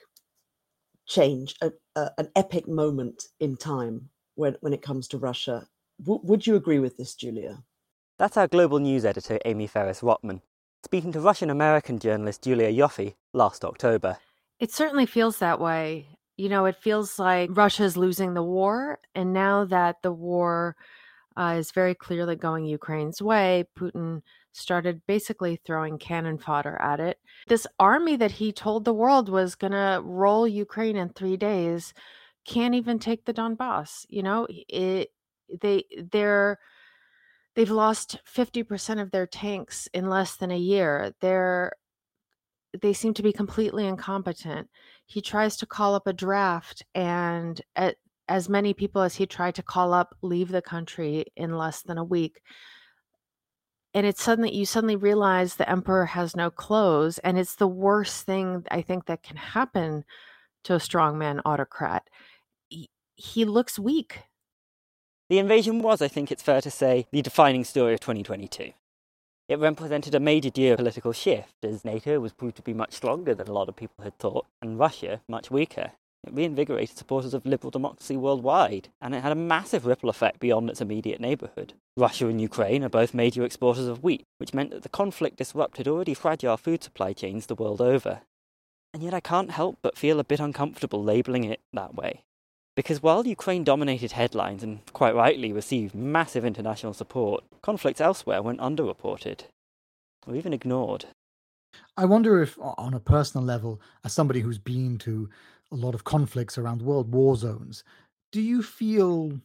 change, 1.07 1.55
a, 1.61 1.71
a, 1.97 2.11
an 2.19 2.29
epic 2.37 2.69
moment 2.69 3.25
in 3.41 3.57
time 3.57 4.09
when, 4.35 4.57
when 4.61 4.73
it 4.73 4.83
comes 4.83 5.09
to 5.09 5.19
Russia. 5.19 5.67
W- 6.01 6.21
would 6.25 6.47
you 6.47 6.57
agree 6.57 6.79
with 6.79 6.97
this, 6.97 7.15
Julia? 7.15 7.63
That's 8.19 8.37
our 8.37 8.49
global 8.49 8.79
news 8.79 9.05
editor, 9.05 9.39
Amie 9.45 9.67
Ferris 9.67 10.01
Rotman, 10.01 10.41
speaking 10.85 11.13
to 11.13 11.21
Russian 11.21 11.51
American 11.51 11.99
journalist 11.99 12.43
Julia 12.43 12.71
Ioffe 12.71 13.15
last 13.33 13.65
October. 13.65 14.19
It 14.61 14.73
certainly 14.73 15.07
feels 15.07 15.39
that 15.39 15.61
way. 15.61 16.07
You 16.37 16.49
know, 16.49 16.65
it 16.65 16.77
feels 16.77 17.19
like 17.19 17.51
Russia's 17.53 17.97
losing 17.97 18.35
the 18.35 18.43
war. 18.43 18.99
And 19.15 19.33
now 19.33 19.65
that 19.67 19.97
the 20.03 20.13
war 20.13 20.77
uh, 21.37 21.57
is 21.59 21.73
very 21.73 21.95
clearly 21.95 22.37
going 22.37 22.65
Ukraine's 22.65 23.21
way, 23.21 23.65
Putin 23.79 24.23
started 24.55 25.03
basically 25.07 25.57
throwing 25.57 25.99
cannon 25.99 26.39
fodder 26.39 26.81
at 26.81 27.01
it. 27.01 27.19
This 27.49 27.67
army 27.79 28.17
that 28.17 28.31
he 28.31 28.53
told 28.53 28.85
the 28.85 28.95
world 28.95 29.29
was 29.29 29.55
going 29.55 29.73
to 29.73 30.01
roll 30.05 30.47
Ukraine 30.47 30.97
in 30.97 31.11
3 31.11 31.37
days 31.37 31.93
can't 32.47 32.75
even 32.75 32.99
take 32.99 33.25
the 33.25 33.35
Donbass, 33.35 34.07
you 34.09 34.23
know? 34.23 34.47
It 34.51 35.11
they 35.61 35.85
they're 36.13 36.59
they've 37.55 37.71
lost 37.71 38.19
50% 38.27 39.01
of 39.01 39.11
their 39.11 39.27
tanks 39.27 39.89
in 39.93 40.09
less 40.09 40.37
than 40.37 40.51
a 40.51 40.59
year. 40.59 41.15
They're 41.21 41.73
they 42.81 42.93
seem 42.93 43.15
to 43.15 43.23
be 43.23 43.33
completely 43.33 43.87
incompetent. 43.87 44.69
He 45.07 45.21
tries 45.21 45.57
to 45.59 45.67
call 45.67 45.95
up 45.95 46.07
a 46.07 46.13
draft 46.13 46.85
and 46.95 47.61
at, 47.77 47.97
as 48.29 48.49
many 48.49 48.75
people 48.75 49.03
as 49.03 49.15
he 49.15 49.27
tried 49.27 49.55
to 49.57 49.63
call 49.63 49.93
up 49.93 50.17
leave 50.23 50.49
the 50.49 50.63
country 50.63 51.27
in 51.37 51.57
less 51.57 51.83
than 51.83 51.99
a 51.99 52.05
week 52.05 52.41
and 53.95 54.05
it's 54.07 54.23
suddenly 54.23 54.55
you 54.55 54.67
suddenly 54.67 54.97
realize 54.97 55.55
the 55.55 55.71
emperor 55.71 56.07
has 56.07 56.35
no 56.35 56.51
clothes 56.51 57.19
and 57.19 57.39
it's 57.39 57.55
the 57.55 57.69
worst 57.69 58.27
thing 58.27 58.65
i 58.71 58.83
think 58.83 59.07
that 59.07 59.23
can 59.23 59.37
happen 59.37 60.05
to 60.65 60.75
a 60.75 60.79
strongman 60.79 61.41
autocrat. 61.45 62.09
He, 62.69 62.89
he 63.17 63.45
looks 63.45 63.79
weak. 63.79 64.23
The 65.31 65.39
invasion 65.39 65.81
was 65.81 66.03
i 66.03 66.09
think 66.09 66.31
it's 66.31 66.43
fair 66.43 66.61
to 66.61 66.71
say 66.71 67.07
the 67.13 67.23
defining 67.23 67.65
story 67.65 67.95
of 67.95 68.01
2022 68.01 68.73
it 69.47 69.59
represented 69.59 70.15
a 70.15 70.21
major 70.21 70.51
geopolitical 70.51 71.15
shift 71.15 71.65
as 71.65 71.85
nato 71.85 72.21
was 72.21 72.33
proved 72.33 72.57
to 72.57 72.63
be 72.63 72.75
much 72.75 72.93
stronger 72.93 73.35
than 73.35 73.49
a 73.49 73.53
lot 73.53 73.69
of 73.69 73.77
people 73.77 74.05
had 74.05 74.19
thought 74.19 74.47
and 74.61 74.79
russia 74.79 75.23
much 75.29 75.51
weaker 75.51 75.93
it 76.27 76.35
reinvigorated 76.35 76.97
supporters 76.97 77.35
of 77.35 77.47
liberal 77.47 77.71
democracy 77.71 78.17
worldwide, 78.17 78.89
and 79.01 79.15
it 79.15 79.23
had 79.23 79.33
a 79.33 79.37
massive 79.37 79.87
ripple 79.87 80.09
effect 80.09 80.41
beyond 80.41 80.71
its 80.71 80.81
immediate 80.81 81.21
neighbourhood. 81.21 81.75
Russia 81.97 82.27
and 82.27 82.41
Ukraine 82.41 82.83
are 82.83 82.89
both 82.89 83.15
major 83.15 83.45
exporters 83.45 83.87
of 83.87 84.03
wheat, 84.03 84.25
which 84.39 84.55
meant 84.55 84.71
that 84.71 84.83
the 84.83 84.89
conflict 84.89 85.37
disrupted 85.37 85.87
already 85.87 86.15
fragile 86.15 86.57
food 86.57 86.83
supply 86.83 87.13
chains 87.13 87.47
the 87.47 87.55
world 87.55 87.81
over. 87.81 88.23
And 88.93 89.03
yet 89.03 89.15
I 89.15 89.21
can't 89.21 89.51
help 89.51 89.79
but 89.83 89.99
feel 89.99 90.21
a 90.21 90.25
bit 90.25 90.41
uncomfortable 90.41 91.03
labelling 91.03 91.45
it 91.45 91.61
that 91.73 91.95
way. 91.95 92.23
Because 92.77 93.03
while 93.03 93.27
Ukraine 93.27 93.63
dominated 93.63 94.13
headlines 94.13 94.63
and 94.65 94.81
quite 94.93 95.15
rightly 95.15 95.53
received 95.53 95.95
massive 95.95 96.45
international 96.45 96.93
support, 96.93 97.45
conflicts 97.63 98.01
elsewhere 98.01 98.43
went 98.43 98.61
underreported, 98.61 99.43
or 100.27 100.35
even 100.35 100.53
ignored. 100.53 101.07
I 101.97 102.05
wonder 102.05 102.43
if, 102.43 102.59
on 102.61 102.95
a 102.95 103.01
personal 103.01 103.45
level, 103.45 103.81
as 104.05 104.13
somebody 104.13 104.41
who's 104.41 104.59
been 104.59 104.99
to 104.99 105.29
a 105.73 105.77
lot 105.77 105.95
of 105.95 106.05
conflicts 106.05 106.59
around 106.59 106.79
the 106.79 106.85
world, 106.85 107.13
war 107.13 107.37
zones, 107.37 107.85
do 108.33 108.41
you 108.41 108.63
feel 108.63 109.41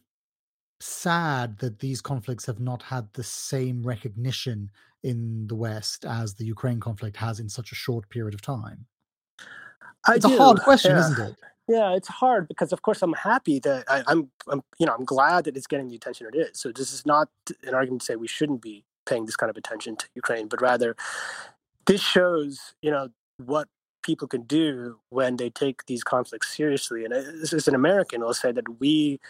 sad 0.80 1.58
that 1.58 1.78
these 1.78 2.00
conflicts 2.00 2.46
have 2.46 2.60
not 2.60 2.82
had 2.82 3.08
the 3.12 3.22
same 3.22 3.82
recognition 3.82 4.70
in 5.02 5.46
the 5.46 5.54
West 5.54 6.04
as 6.04 6.34
the 6.34 6.44
Ukraine 6.44 6.80
conflict 6.80 7.16
has 7.16 7.40
in 7.40 7.48
such 7.48 7.72
a 7.72 7.74
short 7.74 8.08
period 8.08 8.34
of 8.34 8.42
time? 8.42 8.86
I 10.08 10.14
it's 10.14 10.26
do. 10.26 10.34
a 10.34 10.38
hard 10.38 10.60
question, 10.60 10.92
yeah. 10.92 11.10
isn't 11.10 11.28
it? 11.28 11.36
Yeah, 11.68 11.94
it's 11.94 12.08
hard 12.08 12.48
because, 12.48 12.72
of 12.72 12.82
course, 12.82 13.00
I'm 13.00 13.12
happy 13.12 13.60
that 13.60 13.84
I, 13.88 14.02
I'm, 14.08 14.30
I'm, 14.48 14.62
you 14.78 14.86
know, 14.86 14.94
I'm 14.94 15.04
glad 15.04 15.44
that 15.44 15.56
it's 15.56 15.68
getting 15.68 15.88
the 15.88 15.94
attention 15.94 16.26
it 16.26 16.36
is. 16.36 16.60
So 16.60 16.72
this 16.72 16.92
is 16.92 17.06
not 17.06 17.28
an 17.62 17.74
argument 17.74 18.00
to 18.02 18.06
say 18.06 18.16
we 18.16 18.26
shouldn't 18.26 18.60
be 18.60 18.84
paying 19.06 19.26
this 19.26 19.36
kind 19.36 19.50
of 19.50 19.56
attention 19.56 19.96
to 19.96 20.06
Ukraine, 20.14 20.48
but 20.48 20.60
rather 20.60 20.96
this 21.86 22.00
shows, 22.00 22.74
you 22.82 22.90
know, 22.90 23.10
what 23.38 23.68
people 24.02 24.28
can 24.28 24.42
do 24.42 24.98
when 25.10 25.36
they 25.36 25.50
take 25.50 25.86
these 25.86 26.02
conflicts 26.02 26.54
seriously. 26.56 27.04
And 27.04 27.12
as 27.12 27.68
an 27.68 27.74
American, 27.74 28.22
I'll 28.22 28.34
say 28.34 28.52
that 28.52 28.80
we 28.80 29.20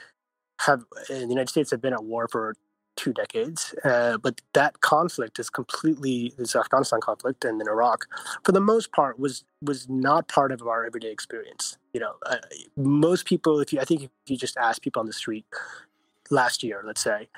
have 0.61 0.85
in 1.09 1.23
the 1.23 1.29
United 1.29 1.49
States 1.49 1.71
have 1.71 1.81
been 1.81 1.93
at 1.93 2.05
war 2.05 2.29
for 2.29 2.55
two 2.97 3.13
decades, 3.13 3.75
uh, 3.85 4.19
but 4.19 4.41
that 4.53 4.81
conflict 4.81 5.39
is 5.39 5.49
completely 5.49 6.35
this 6.37 6.55
Afghanistan 6.55 7.01
conflict 7.01 7.45
and 7.45 7.59
then 7.59 7.69
Iraq, 7.69 8.07
for 8.45 8.53
the 8.53 8.61
most 8.61 8.93
part, 8.93 9.19
was 9.19 9.45
was 9.63 9.89
not 9.89 10.29
part 10.29 10.53
of 10.53 10.63
our 10.63 10.85
everyday 10.85 11.11
experience. 11.11 11.79
You 11.95 12.01
know, 12.01 12.15
uh, 12.27 12.37
most 12.77 13.25
people, 13.27 13.61
if 13.61 13.73
you, 13.73 13.81
I 13.81 13.85
think, 13.85 14.03
if 14.03 14.11
you 14.27 14.37
just 14.37 14.57
ask 14.57 14.83
people 14.83 15.01
on 15.01 15.07
the 15.07 15.13
street 15.13 15.47
last 16.31 16.63
year, 16.63 16.83
let's 16.85 17.03
say, 17.03 17.29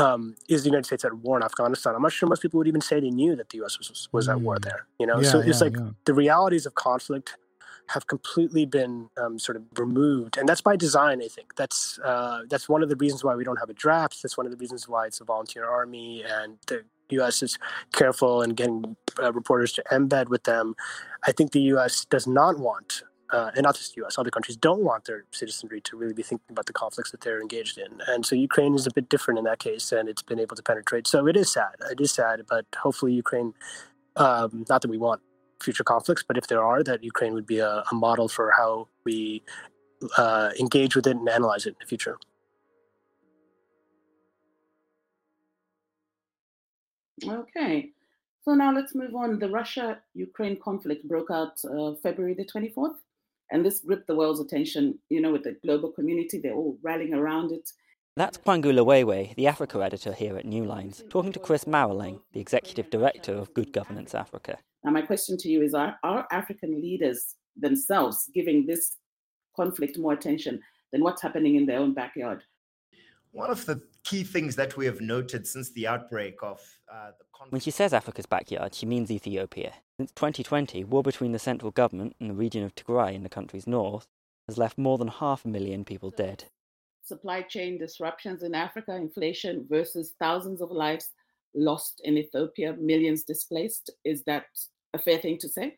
um, 0.00 0.36
is 0.48 0.62
the 0.62 0.68
United 0.70 0.86
States 0.86 1.04
at 1.04 1.14
war 1.14 1.36
in 1.36 1.42
Afghanistan? 1.42 1.94
I'm 1.94 2.02
not 2.02 2.12
sure 2.12 2.28
most 2.28 2.42
people 2.42 2.58
would 2.58 2.68
even 2.68 2.80
say 2.80 3.00
they 3.00 3.10
knew 3.10 3.36
that 3.36 3.50
the 3.50 3.58
U.S. 3.58 3.78
was 3.78 4.08
was 4.12 4.28
at 4.28 4.40
war 4.40 4.58
there. 4.58 4.86
You 4.98 5.06
know, 5.06 5.20
Yeah, 5.20 5.30
so 5.30 5.38
it's 5.40 5.60
yeah, 5.60 5.64
like 5.66 5.76
yeah. 5.76 5.90
the 6.04 6.14
realities 6.14 6.66
of 6.66 6.74
conflict 6.74 7.36
have 7.88 8.06
completely 8.06 8.64
been 8.66 9.08
um, 9.16 9.38
sort 9.38 9.56
of 9.56 9.64
removed, 9.76 10.38
and 10.38 10.48
that's 10.48 10.60
by 10.60 10.76
design. 10.76 11.20
I 11.22 11.28
think 11.28 11.56
that's 11.56 11.98
uh, 12.04 12.42
that's 12.48 12.68
one 12.68 12.82
of 12.82 12.88
the 12.88 12.96
reasons 12.96 13.24
why 13.24 13.34
we 13.34 13.44
don't 13.44 13.58
have 13.58 13.70
a 13.70 13.74
draft. 13.74 14.22
That's 14.22 14.36
one 14.36 14.46
of 14.46 14.52
the 14.52 14.58
reasons 14.58 14.88
why 14.88 15.06
it's 15.06 15.20
a 15.20 15.24
volunteer 15.24 15.68
army, 15.68 16.22
and 16.24 16.56
the 16.68 16.84
U.S. 17.10 17.42
is 17.42 17.58
careful 17.92 18.42
and 18.42 18.56
getting 18.56 18.96
uh, 19.22 19.32
reporters 19.32 19.72
to 19.74 19.82
embed 19.90 20.28
with 20.28 20.44
them. 20.44 20.74
I 21.26 21.32
think 21.32 21.52
the 21.52 21.60
U.S. 21.74 22.04
does 22.04 22.26
not 22.26 22.58
want, 22.58 23.02
uh, 23.32 23.50
and 23.54 23.64
not 23.64 23.76
just 23.76 23.94
the 23.94 24.00
U.S. 24.02 24.18
Other 24.18 24.30
countries 24.30 24.56
don't 24.56 24.82
want 24.82 25.04
their 25.04 25.24
citizenry 25.30 25.80
to 25.82 25.96
really 25.96 26.14
be 26.14 26.22
thinking 26.22 26.46
about 26.50 26.66
the 26.66 26.72
conflicts 26.72 27.10
that 27.10 27.20
they're 27.20 27.40
engaged 27.40 27.78
in, 27.78 28.00
and 28.08 28.24
so 28.24 28.34
Ukraine 28.34 28.74
is 28.74 28.86
a 28.86 28.92
bit 28.92 29.08
different 29.08 29.38
in 29.38 29.44
that 29.44 29.58
case, 29.58 29.92
and 29.92 30.08
it's 30.08 30.22
been 30.22 30.40
able 30.40 30.56
to 30.56 30.62
penetrate. 30.62 31.06
So 31.06 31.26
it 31.26 31.36
is 31.36 31.52
sad. 31.52 31.74
It 31.90 32.00
is 32.00 32.12
sad, 32.12 32.42
but 32.48 32.66
hopefully 32.76 33.12
Ukraine. 33.12 33.54
Um, 34.16 34.64
not 34.68 34.82
that 34.82 34.88
we 34.88 34.98
want 34.98 35.22
future 35.62 35.84
conflicts, 35.84 36.24
but 36.26 36.36
if 36.36 36.48
there 36.48 36.62
are, 36.62 36.82
that 36.82 37.04
Ukraine 37.04 37.32
would 37.34 37.46
be 37.46 37.58
a, 37.58 37.84
a 37.90 37.94
model 37.94 38.28
for 38.28 38.50
how 38.50 38.88
we 39.04 39.42
uh, 40.16 40.50
engage 40.58 40.96
with 40.96 41.06
it 41.06 41.16
and 41.16 41.28
analyze 41.28 41.66
it 41.66 41.70
in 41.70 41.76
the 41.80 41.86
future. 41.86 42.18
Okay. 47.24 47.90
So 48.42 48.54
now 48.54 48.72
let's 48.72 48.94
move 48.94 49.14
on. 49.14 49.38
The 49.38 49.48
Russia 49.48 49.98
Ukraine 50.14 50.58
conflict 50.58 51.06
broke 51.06 51.30
out 51.30 51.60
uh, 51.64 51.92
February 52.02 52.34
the 52.34 52.46
24th, 52.46 52.96
and 53.50 53.64
this 53.64 53.80
gripped 53.80 54.06
the 54.06 54.14
world's 54.14 54.40
attention. 54.40 54.98
You 55.08 55.20
know, 55.20 55.32
with 55.32 55.44
the 55.44 55.56
global 55.62 55.90
community, 55.90 56.38
they're 56.38 56.54
all 56.54 56.78
rallying 56.82 57.14
around 57.14 57.52
it. 57.52 57.70
That's 58.16 58.38
Kwangu 58.38 58.72
Liwewe, 58.72 59.34
the 59.36 59.46
Africa 59.46 59.78
editor 59.82 60.12
here 60.12 60.36
at 60.36 60.44
New 60.44 60.64
Lines, 60.64 61.04
talking 61.08 61.32
to 61.32 61.38
Chris 61.38 61.64
Maroleng, 61.64 62.20
the 62.32 62.40
executive 62.40 62.90
director 62.90 63.32
of 63.32 63.54
Good 63.54 63.72
Governance 63.72 64.14
Africa. 64.14 64.58
Now, 64.84 64.90
my 64.90 65.02
question 65.02 65.36
to 65.38 65.48
you 65.48 65.62
is 65.62 65.74
Are, 65.74 65.96
are 66.02 66.26
African 66.32 66.80
leaders 66.80 67.36
themselves 67.56 68.28
giving 68.34 68.66
this 68.66 68.96
conflict 69.54 69.98
more 69.98 70.12
attention 70.12 70.60
than 70.92 71.02
what's 71.02 71.22
happening 71.22 71.54
in 71.54 71.66
their 71.66 71.78
own 71.78 71.94
backyard? 71.94 72.42
One 73.32 73.50
of 73.50 73.64
the 73.64 73.80
key 74.04 74.24
things 74.24 74.56
that 74.56 74.76
we 74.76 74.86
have 74.86 75.00
noted 75.00 75.46
since 75.46 75.70
the 75.72 75.86
outbreak 75.86 76.36
of 76.42 76.60
uh, 76.92 77.10
the 77.18 77.24
conflict. 77.32 77.52
When 77.52 77.60
she 77.60 77.70
says 77.70 77.92
Africa's 77.92 78.26
backyard, 78.26 78.74
she 78.74 78.86
means 78.86 79.10
Ethiopia. 79.10 79.74
Since 79.98 80.12
2020, 80.12 80.84
war 80.84 81.02
between 81.02 81.32
the 81.32 81.38
central 81.38 81.70
government 81.70 82.16
and 82.20 82.30
the 82.30 82.34
region 82.34 82.62
of 82.62 82.74
Tigray 82.74 83.14
in 83.14 83.22
the 83.22 83.28
country's 83.28 83.66
north 83.66 84.06
has 84.48 84.58
left 84.58 84.78
more 84.78 84.98
than 84.98 85.08
half 85.08 85.44
a 85.44 85.48
million 85.48 85.84
people 85.84 86.10
dead. 86.10 86.44
Supply 87.04 87.42
chain 87.42 87.78
disruptions 87.78 88.42
in 88.42 88.54
Africa, 88.54 88.94
inflation 88.94 89.66
versus 89.68 90.14
thousands 90.18 90.60
of 90.60 90.70
lives 90.70 91.10
lost 91.54 92.00
in 92.04 92.16
Ethiopia, 92.16 92.76
millions 92.78 93.24
displaced. 93.24 93.90
Is 94.04 94.22
that 94.24 94.46
a 94.94 94.98
fair 94.98 95.18
thing 95.18 95.38
to 95.38 95.48
say? 95.48 95.76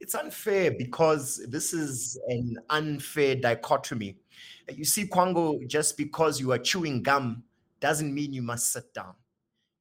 It's 0.00 0.14
unfair 0.14 0.70
because 0.70 1.46
this 1.48 1.72
is 1.74 2.18
an 2.28 2.56
unfair 2.70 3.34
dichotomy. 3.34 4.16
You 4.72 4.84
see, 4.84 5.06
Kwangu, 5.06 5.66
just 5.66 5.96
because 5.96 6.40
you 6.40 6.52
are 6.52 6.58
chewing 6.58 7.02
gum 7.02 7.44
doesn't 7.80 8.14
mean 8.14 8.32
you 8.32 8.42
must 8.42 8.72
sit 8.72 8.92
down. 8.94 9.14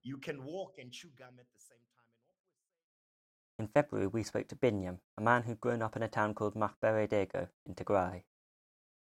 You 0.04 0.18
can 0.18 0.44
walk 0.44 0.76
and 0.80 0.92
chew 0.92 1.10
gum 1.18 1.36
at 1.38 1.46
the 1.54 1.62
same 1.62 1.78
time. 1.96 3.66
In 3.66 3.68
February, 3.68 4.08
we 4.08 4.24
spoke 4.24 4.48
to 4.48 4.56
Binyam, 4.56 5.00
a 5.18 5.22
man 5.22 5.44
who'd 5.44 5.60
grown 5.60 5.82
up 5.82 5.96
in 5.96 6.04
a 6.04 6.08
town 6.08 6.34
called 6.34 6.56
Mahbere 6.56 7.08
Dego 7.08 7.50
in 7.66 7.76
Tigray. 7.76 8.24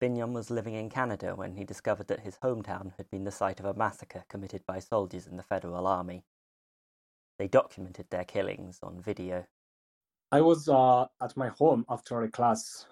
Binyam 0.00 0.32
was 0.32 0.50
living 0.50 0.74
in 0.74 0.90
Canada 0.90 1.34
when 1.34 1.56
he 1.56 1.64
discovered 1.64 2.08
that 2.08 2.20
his 2.20 2.36
hometown 2.36 2.92
had 2.96 3.10
been 3.10 3.24
the 3.24 3.30
site 3.30 3.58
of 3.58 3.66
a 3.66 3.74
massacre 3.74 4.24
committed 4.28 4.64
by 4.66 4.78
soldiers 4.78 5.26
in 5.26 5.36
the 5.36 5.42
Federal 5.42 5.86
Army. 5.86 6.24
They 7.38 7.48
documented 7.48 8.10
their 8.10 8.24
killings 8.24 8.78
on 8.82 9.00
video. 9.00 9.46
I 10.30 10.40
was 10.40 10.68
uh, 10.68 11.06
at 11.22 11.36
my 11.36 11.48
home 11.48 11.84
after 11.88 12.22
a 12.22 12.30
class 12.30 12.86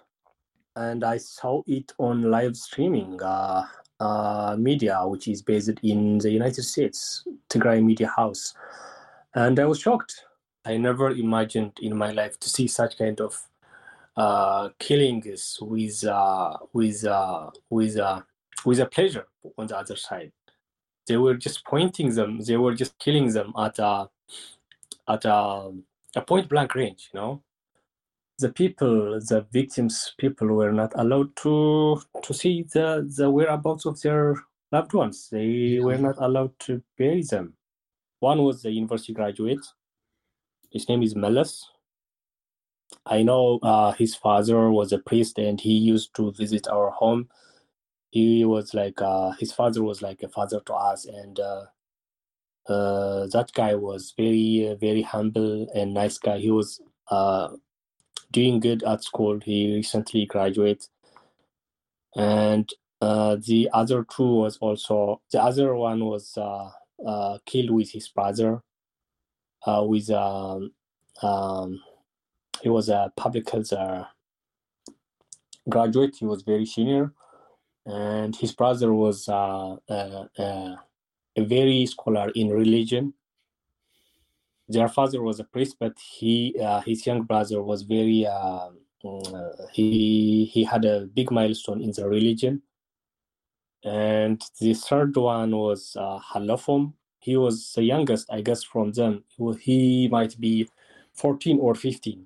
and 0.77 1.03
I 1.03 1.17
saw 1.17 1.63
it 1.65 1.91
on 1.97 2.21
live 2.21 2.55
streaming 2.55 3.19
uh, 3.21 3.63
uh, 3.99 4.55
media, 4.59 5.01
which 5.05 5.27
is 5.27 5.41
based 5.41 5.79
in 5.81 6.19
the 6.19 6.29
United 6.29 6.63
States, 6.63 7.25
Tigray 7.49 7.83
Media 7.83 8.07
House. 8.07 8.53
And 9.33 9.59
I 9.59 9.65
was 9.65 9.79
shocked. 9.79 10.23
I 10.65 10.77
never 10.77 11.09
imagined 11.09 11.73
in 11.81 11.97
my 11.97 12.11
life 12.11 12.39
to 12.39 12.49
see 12.49 12.67
such 12.67 12.97
kind 12.97 13.19
of 13.19 13.47
uh, 14.15 14.69
killings 14.79 15.57
with 15.61 16.03
uh, 16.05 16.57
with 16.73 17.05
uh, 17.05 17.49
with 17.69 17.97
uh, 17.97 18.21
with 18.65 18.79
a 18.79 18.85
pleasure 18.85 19.27
on 19.57 19.67
the 19.67 19.77
other 19.77 19.95
side. 19.95 20.31
They 21.07 21.17
were 21.17 21.35
just 21.35 21.65
pointing 21.65 22.13
them. 22.13 22.41
They 22.41 22.57
were 22.57 22.75
just 22.75 22.99
killing 22.99 23.31
them 23.31 23.53
at 23.57 23.79
a 23.79 24.09
at 25.07 25.25
a, 25.25 25.71
a 26.15 26.21
point 26.21 26.49
blank 26.49 26.75
range. 26.75 27.09
You 27.13 27.19
know, 27.19 27.43
the 28.39 28.49
people, 28.49 29.19
the 29.19 29.45
victims, 29.51 30.13
people 30.17 30.47
were 30.47 30.71
not 30.71 30.91
allowed 30.95 31.35
to 31.37 32.01
to 32.21 32.33
see 32.33 32.63
the 32.73 33.09
the 33.17 33.29
whereabouts 33.29 33.85
of 33.85 33.99
their 34.01 34.35
loved 34.71 34.93
ones. 34.93 35.29
They 35.31 35.79
were 35.81 35.97
not 35.97 36.15
allowed 36.19 36.57
to 36.59 36.81
bury 36.97 37.23
them. 37.23 37.53
One 38.19 38.43
was 38.43 38.65
a 38.65 38.71
university 38.71 39.13
graduate. 39.13 39.65
His 40.71 40.87
name 40.89 41.03
is 41.03 41.15
Meles. 41.15 41.69
I 43.05 43.23
know 43.23 43.59
uh, 43.63 43.91
his 43.93 44.15
father 44.15 44.69
was 44.69 44.91
a 44.91 44.99
priest 44.99 45.37
and 45.37 45.59
he 45.59 45.73
used 45.73 46.15
to 46.15 46.31
visit 46.33 46.67
our 46.67 46.91
home. 46.91 47.29
He 48.11 48.45
was 48.45 48.73
like, 48.73 49.01
uh, 49.01 49.31
his 49.31 49.51
father 49.51 49.83
was 49.83 50.01
like 50.01 50.23
a 50.23 50.29
father 50.29 50.61
to 50.65 50.73
us. 50.73 51.05
And 51.05 51.39
uh, 51.39 51.65
uh, 52.67 53.27
that 53.27 53.51
guy 53.53 53.75
was 53.75 54.13
very, 54.17 54.75
very 54.79 55.01
humble 55.01 55.67
and 55.73 55.93
nice 55.93 56.17
guy. 56.17 56.37
He 56.39 56.51
was 56.51 56.81
uh, 57.09 57.49
doing 58.31 58.59
good 58.59 58.83
at 58.83 59.03
school. 59.03 59.39
He 59.39 59.75
recently 59.75 60.25
graduated. 60.25 60.87
And 62.15 62.71
uh, 63.01 63.37
the 63.45 63.69
other 63.73 64.03
two 64.03 64.27
was 64.27 64.57
also, 64.57 65.21
the 65.31 65.41
other 65.41 65.75
one 65.75 66.03
was 66.03 66.37
uh, 66.37 66.69
uh, 67.05 67.37
killed 67.45 67.71
with 67.71 67.91
his 67.91 68.07
brother, 68.07 68.61
uh, 69.65 69.83
with, 69.85 70.09
um, 70.09 70.71
um, 71.21 71.81
he 72.61 72.69
was 72.69 72.89
a 72.89 73.11
public 73.15 73.49
health 73.49 73.71
uh, 73.71 74.05
graduate. 75.69 76.15
He 76.19 76.25
was 76.25 76.41
very 76.41 76.65
senior, 76.65 77.13
and 77.85 78.35
his 78.35 78.51
brother 78.51 78.93
was 78.93 79.27
a 79.27 79.77
very 81.37 81.85
scholar 81.85 82.31
in 82.33 82.49
religion. 82.49 83.13
Their 84.69 84.87
father 84.89 85.21
was 85.21 85.39
a 85.39 85.43
priest, 85.45 85.77
but 85.79 85.97
he 85.99 86.55
uh, 86.61 86.81
his 86.81 87.05
young 87.05 87.23
brother 87.23 87.61
was 87.63 87.83
very 87.83 88.25
uh, 88.25 88.69
uh, 89.05 89.49
he 89.71 90.45
he 90.53 90.63
had 90.63 90.85
a 90.85 91.05
big 91.05 91.31
milestone 91.31 91.81
in 91.81 91.91
the 91.91 92.07
religion. 92.07 92.61
And 93.83 94.41
the 94.59 94.73
third 94.73 95.15
one 95.15 95.51
was 95.55 95.95
uh, 95.97 96.19
Halafom. 96.19 96.93
He 97.19 97.37
was 97.37 97.71
the 97.73 97.83
youngest, 97.83 98.27
I 98.31 98.41
guess, 98.41 98.63
from 98.63 98.91
them. 98.91 99.23
He 99.61 100.07
might 100.09 100.39
be 100.39 100.67
14 101.13 101.59
or 101.59 101.75
15 101.75 102.25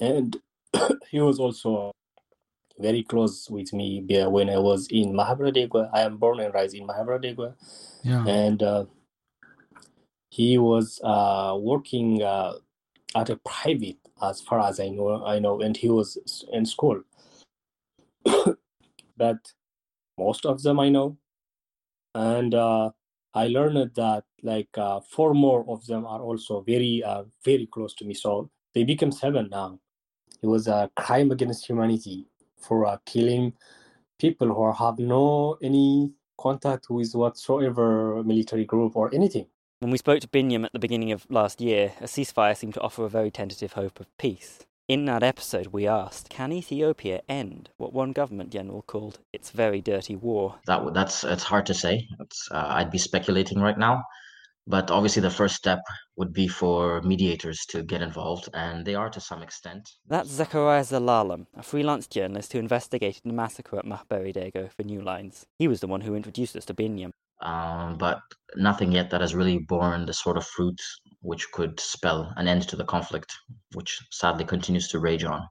and 0.00 0.36
he 1.10 1.20
was 1.20 1.38
also 1.38 1.92
very 2.78 3.02
close 3.02 3.50
with 3.50 3.72
me 3.72 4.00
be- 4.00 4.22
when 4.24 4.48
I 4.50 4.58
was 4.58 4.88
in 4.90 5.12
Mahabradegwa. 5.12 5.90
I 5.92 6.02
am 6.02 6.16
born 6.16 6.40
and 6.40 6.54
raised 6.54 6.74
in 6.74 6.86
Mahabradegwa, 6.86 7.54
Yeah. 8.04 8.24
and 8.26 8.62
uh, 8.62 8.84
he 10.30 10.58
was 10.58 11.00
uh, 11.02 11.56
working 11.58 12.22
uh, 12.22 12.54
at 13.14 13.30
a 13.30 13.36
private, 13.36 13.98
as 14.22 14.40
far 14.40 14.60
as 14.60 14.80
I 14.80 14.88
know. 14.88 15.24
I 15.24 15.38
know, 15.38 15.60
and 15.60 15.76
he 15.76 15.88
was 15.88 16.44
in 16.52 16.66
school. 16.66 17.02
but 19.16 19.52
most 20.18 20.44
of 20.44 20.62
them 20.62 20.80
I 20.80 20.88
know, 20.88 21.16
and 22.14 22.54
uh, 22.54 22.90
I 23.34 23.48
learned 23.48 23.94
that 23.94 24.24
like 24.42 24.76
uh, 24.76 25.00
four 25.00 25.34
more 25.34 25.64
of 25.68 25.86
them 25.86 26.06
are 26.06 26.20
also 26.20 26.60
very, 26.60 27.02
uh, 27.02 27.24
very 27.44 27.66
close 27.66 27.94
to 27.94 28.04
me. 28.04 28.14
So 28.14 28.50
they 28.74 28.84
become 28.84 29.12
seven 29.12 29.48
now. 29.50 29.80
It 30.42 30.46
was 30.46 30.68
a 30.68 30.90
crime 30.96 31.30
against 31.32 31.66
humanity 31.66 32.26
for 32.56 32.86
uh, 32.86 32.98
killing 33.06 33.52
people 34.18 34.48
who 34.48 34.72
have 34.72 34.98
no 34.98 35.56
any 35.62 36.12
contact 36.38 36.90
with 36.90 37.14
whatsoever 37.14 38.22
military 38.24 38.64
group 38.64 38.96
or 38.96 39.12
anything. 39.14 39.46
When 39.80 39.92
we 39.92 39.98
spoke 39.98 40.18
to 40.22 40.28
Binyam 40.28 40.64
at 40.64 40.72
the 40.72 40.80
beginning 40.80 41.12
of 41.12 41.24
last 41.30 41.60
year, 41.60 41.92
a 42.00 42.06
ceasefire 42.06 42.56
seemed 42.56 42.74
to 42.74 42.80
offer 42.80 43.04
a 43.04 43.08
very 43.08 43.30
tentative 43.30 43.74
hope 43.74 44.00
of 44.00 44.18
peace. 44.18 44.66
In 44.88 45.04
that 45.04 45.22
episode, 45.22 45.68
we 45.68 45.86
asked, 45.86 46.28
can 46.28 46.50
Ethiopia 46.50 47.20
end 47.28 47.70
what 47.76 47.92
one 47.92 48.10
government 48.10 48.50
general 48.50 48.82
called 48.82 49.20
its 49.32 49.50
very 49.50 49.80
dirty 49.80 50.16
war? 50.16 50.56
That 50.66 50.92
that's 50.94 51.22
it's 51.22 51.44
hard 51.44 51.66
to 51.66 51.74
say. 51.74 52.08
Uh, 52.50 52.64
I'd 52.66 52.90
be 52.90 52.98
speculating 52.98 53.60
right 53.60 53.78
now, 53.78 54.02
but 54.66 54.90
obviously 54.90 55.22
the 55.22 55.30
first 55.30 55.54
step 55.54 55.78
would 56.16 56.32
be 56.32 56.48
for 56.48 57.00
mediators 57.02 57.64
to 57.68 57.84
get 57.84 58.02
involved, 58.02 58.48
and 58.54 58.84
they 58.84 58.96
are 58.96 59.10
to 59.10 59.20
some 59.20 59.44
extent. 59.44 59.88
That's 60.08 60.28
Zecharias 60.28 60.90
Zelalem, 60.90 61.46
a 61.56 61.62
freelance 61.62 62.08
journalist 62.08 62.52
who 62.52 62.58
investigated 62.58 63.22
the 63.24 63.32
massacre 63.32 63.78
at 63.78 63.86
Mahbere 63.86 64.32
Dego 64.32 64.70
for 64.76 64.82
New 64.82 65.00
Lines. 65.00 65.46
He 65.56 65.68
was 65.68 65.78
the 65.78 65.86
one 65.86 66.00
who 66.00 66.16
introduced 66.16 66.56
us 66.56 66.64
to 66.64 66.74
Binyam 66.74 67.12
um, 67.40 67.96
but 67.98 68.20
nothing 68.56 68.92
yet 68.92 69.10
that 69.10 69.20
has 69.20 69.34
really 69.34 69.58
borne 69.58 70.06
the 70.06 70.14
sort 70.14 70.36
of 70.36 70.46
fruit 70.46 70.80
which 71.20 71.50
could 71.52 71.78
spell 71.80 72.32
an 72.36 72.48
end 72.48 72.68
to 72.68 72.76
the 72.76 72.84
conflict, 72.84 73.32
which 73.74 74.00
sadly 74.10 74.44
continues 74.44 74.88
to 74.88 75.00
rage 75.00 75.24
on. 75.24 75.46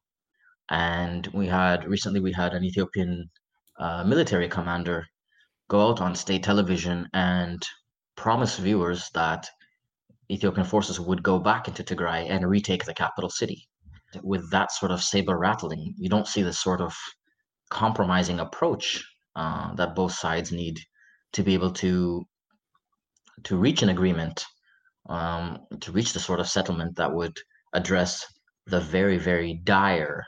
And 0.69 1.27
we 1.27 1.47
had 1.47 1.85
recently 1.85 2.19
we 2.19 2.33
had 2.33 2.53
an 2.53 2.63
Ethiopian 2.63 3.29
uh, 3.79 4.03
military 4.03 4.49
commander 4.49 5.07
go 5.69 5.89
out 5.89 6.01
on 6.01 6.15
state 6.15 6.43
television 6.43 7.07
and 7.13 7.61
promise 8.15 8.57
viewers 8.57 9.09
that 9.13 9.47
Ethiopian 10.31 10.65
forces 10.65 10.99
would 10.99 11.23
go 11.23 11.39
back 11.39 11.67
into 11.67 11.83
Tigray 11.83 12.29
and 12.29 12.49
retake 12.49 12.85
the 12.85 12.93
capital 12.93 13.29
city. 13.29 13.67
With 14.23 14.49
that 14.51 14.71
sort 14.71 14.91
of 14.91 15.03
saber 15.03 15.37
rattling, 15.37 15.93
you 15.97 16.09
don't 16.09 16.27
see 16.27 16.41
the 16.41 16.53
sort 16.53 16.81
of 16.81 16.95
compromising 17.69 18.39
approach 18.39 19.03
uh, 19.35 19.73
that 19.75 19.95
both 19.95 20.13
sides 20.13 20.51
need 20.51 20.79
to 21.33 21.43
be 21.43 21.53
able 21.53 21.71
to 21.71 22.25
to 23.43 23.55
reach 23.55 23.83
an 23.83 23.89
agreement, 23.89 24.45
um, 25.07 25.59
to 25.81 25.91
reach 25.91 26.13
the 26.13 26.19
sort 26.19 26.39
of 26.39 26.47
settlement 26.47 26.95
that 26.97 27.13
would 27.13 27.37
address 27.73 28.25
the 28.65 28.79
very 28.79 29.17
very 29.17 29.53
dire 29.63 30.25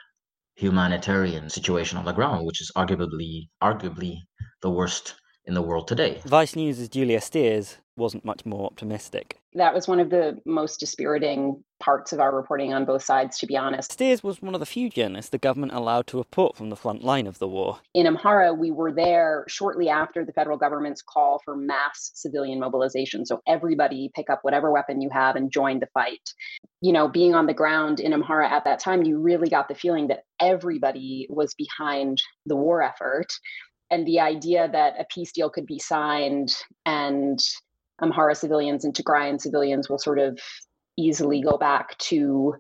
humanitarian 0.56 1.50
situation 1.50 1.98
on 1.98 2.06
the 2.06 2.12
ground, 2.12 2.46
which 2.46 2.62
is 2.62 2.72
arguably 2.76 3.50
arguably 3.62 4.18
the 4.62 4.70
worst 4.70 5.16
in 5.50 5.56
the 5.56 5.62
world 5.62 5.88
today. 5.88 6.22
Vice 6.26 6.56
News' 6.56 6.88
Julia 6.88 7.20
Steers 7.20 7.80
wasn't 7.98 8.24
much 8.24 8.46
more 8.46 8.66
optimistic. 8.66 9.40
That 9.56 9.74
was 9.74 9.88
one 9.88 10.00
of 10.00 10.10
the 10.10 10.40
most 10.46 10.80
dispiriting 10.80 11.64
parts 11.80 12.14
of 12.14 12.20
our 12.20 12.34
reporting 12.34 12.74
on 12.74 12.86
both 12.86 13.04
sides, 13.04 13.38
to 13.40 13.48
be 13.48 13.58
honest. 13.58 13.92
Steers 13.92 14.24
was 14.24 14.42
one 14.42 14.54
of 14.54 14.60
the 14.60 14.66
few 14.66 14.90
journalists 14.90 15.32
the 15.32 15.38
government 15.38 15.74
allowed 15.74 16.08
to 16.08 16.18
report 16.18 16.56
from 16.56 16.70
the 16.70 16.76
front 16.76 17.04
line 17.04 17.26
of 17.26 17.40
the 17.40 17.48
war. 17.48 17.80
In 17.94 18.06
Amhara, 18.06 18.58
we 18.58 18.70
were 18.70 18.92
there 18.92 19.46
shortly 19.48 19.90
after 19.90 20.24
the 20.24 20.34
federal 20.34 20.58
government's 20.58 21.02
call 21.02 21.42
for 21.44 21.58
mass 21.58 22.12
civilian 22.14 22.60
mobilization. 22.60 23.26
So 23.26 23.42
everybody 23.48 24.12
pick 24.16 24.30
up 24.30 24.40
whatever 24.44 24.72
weapon 24.72 25.02
you 25.02 25.10
have 25.10 25.36
and 25.36 25.52
join 25.52 25.80
the 25.80 25.90
fight. 25.94 26.34
You 26.82 26.94
know, 26.94 27.08
being 27.08 27.34
on 27.34 27.48
the 27.48 27.54
ground 27.54 28.00
in 28.00 28.14
Amhara 28.14 28.50
at 28.50 28.66
that 28.66 28.80
time, 28.80 29.04
you 29.04 29.20
really 29.20 29.50
got 29.50 29.68
the 29.68 29.76
feeling 29.76 30.08
that 30.08 30.24
everybody 30.40 31.28
was 31.30 31.54
behind 31.56 32.22
the 32.46 32.56
war 32.56 32.82
effort. 32.82 33.28
And 33.92 34.06
the 34.06 34.20
idea 34.20 34.70
that 34.72 35.00
a 35.00 35.06
peace 35.06 35.32
deal 35.32 35.50
could 35.50 35.66
be 35.66 35.80
signed 35.80 36.56
and 36.86 37.40
um, 38.00 38.12
Amhara 38.12 38.36
civilians 38.36 38.86
and 38.86 38.94
Tigrayan 38.94 39.42
civilians 39.42 39.90
will 39.90 39.98
sort 39.98 40.20
of 40.20 40.40
easily 40.98 41.42
go 41.42 41.58
back 41.58 41.98
to 41.98 42.56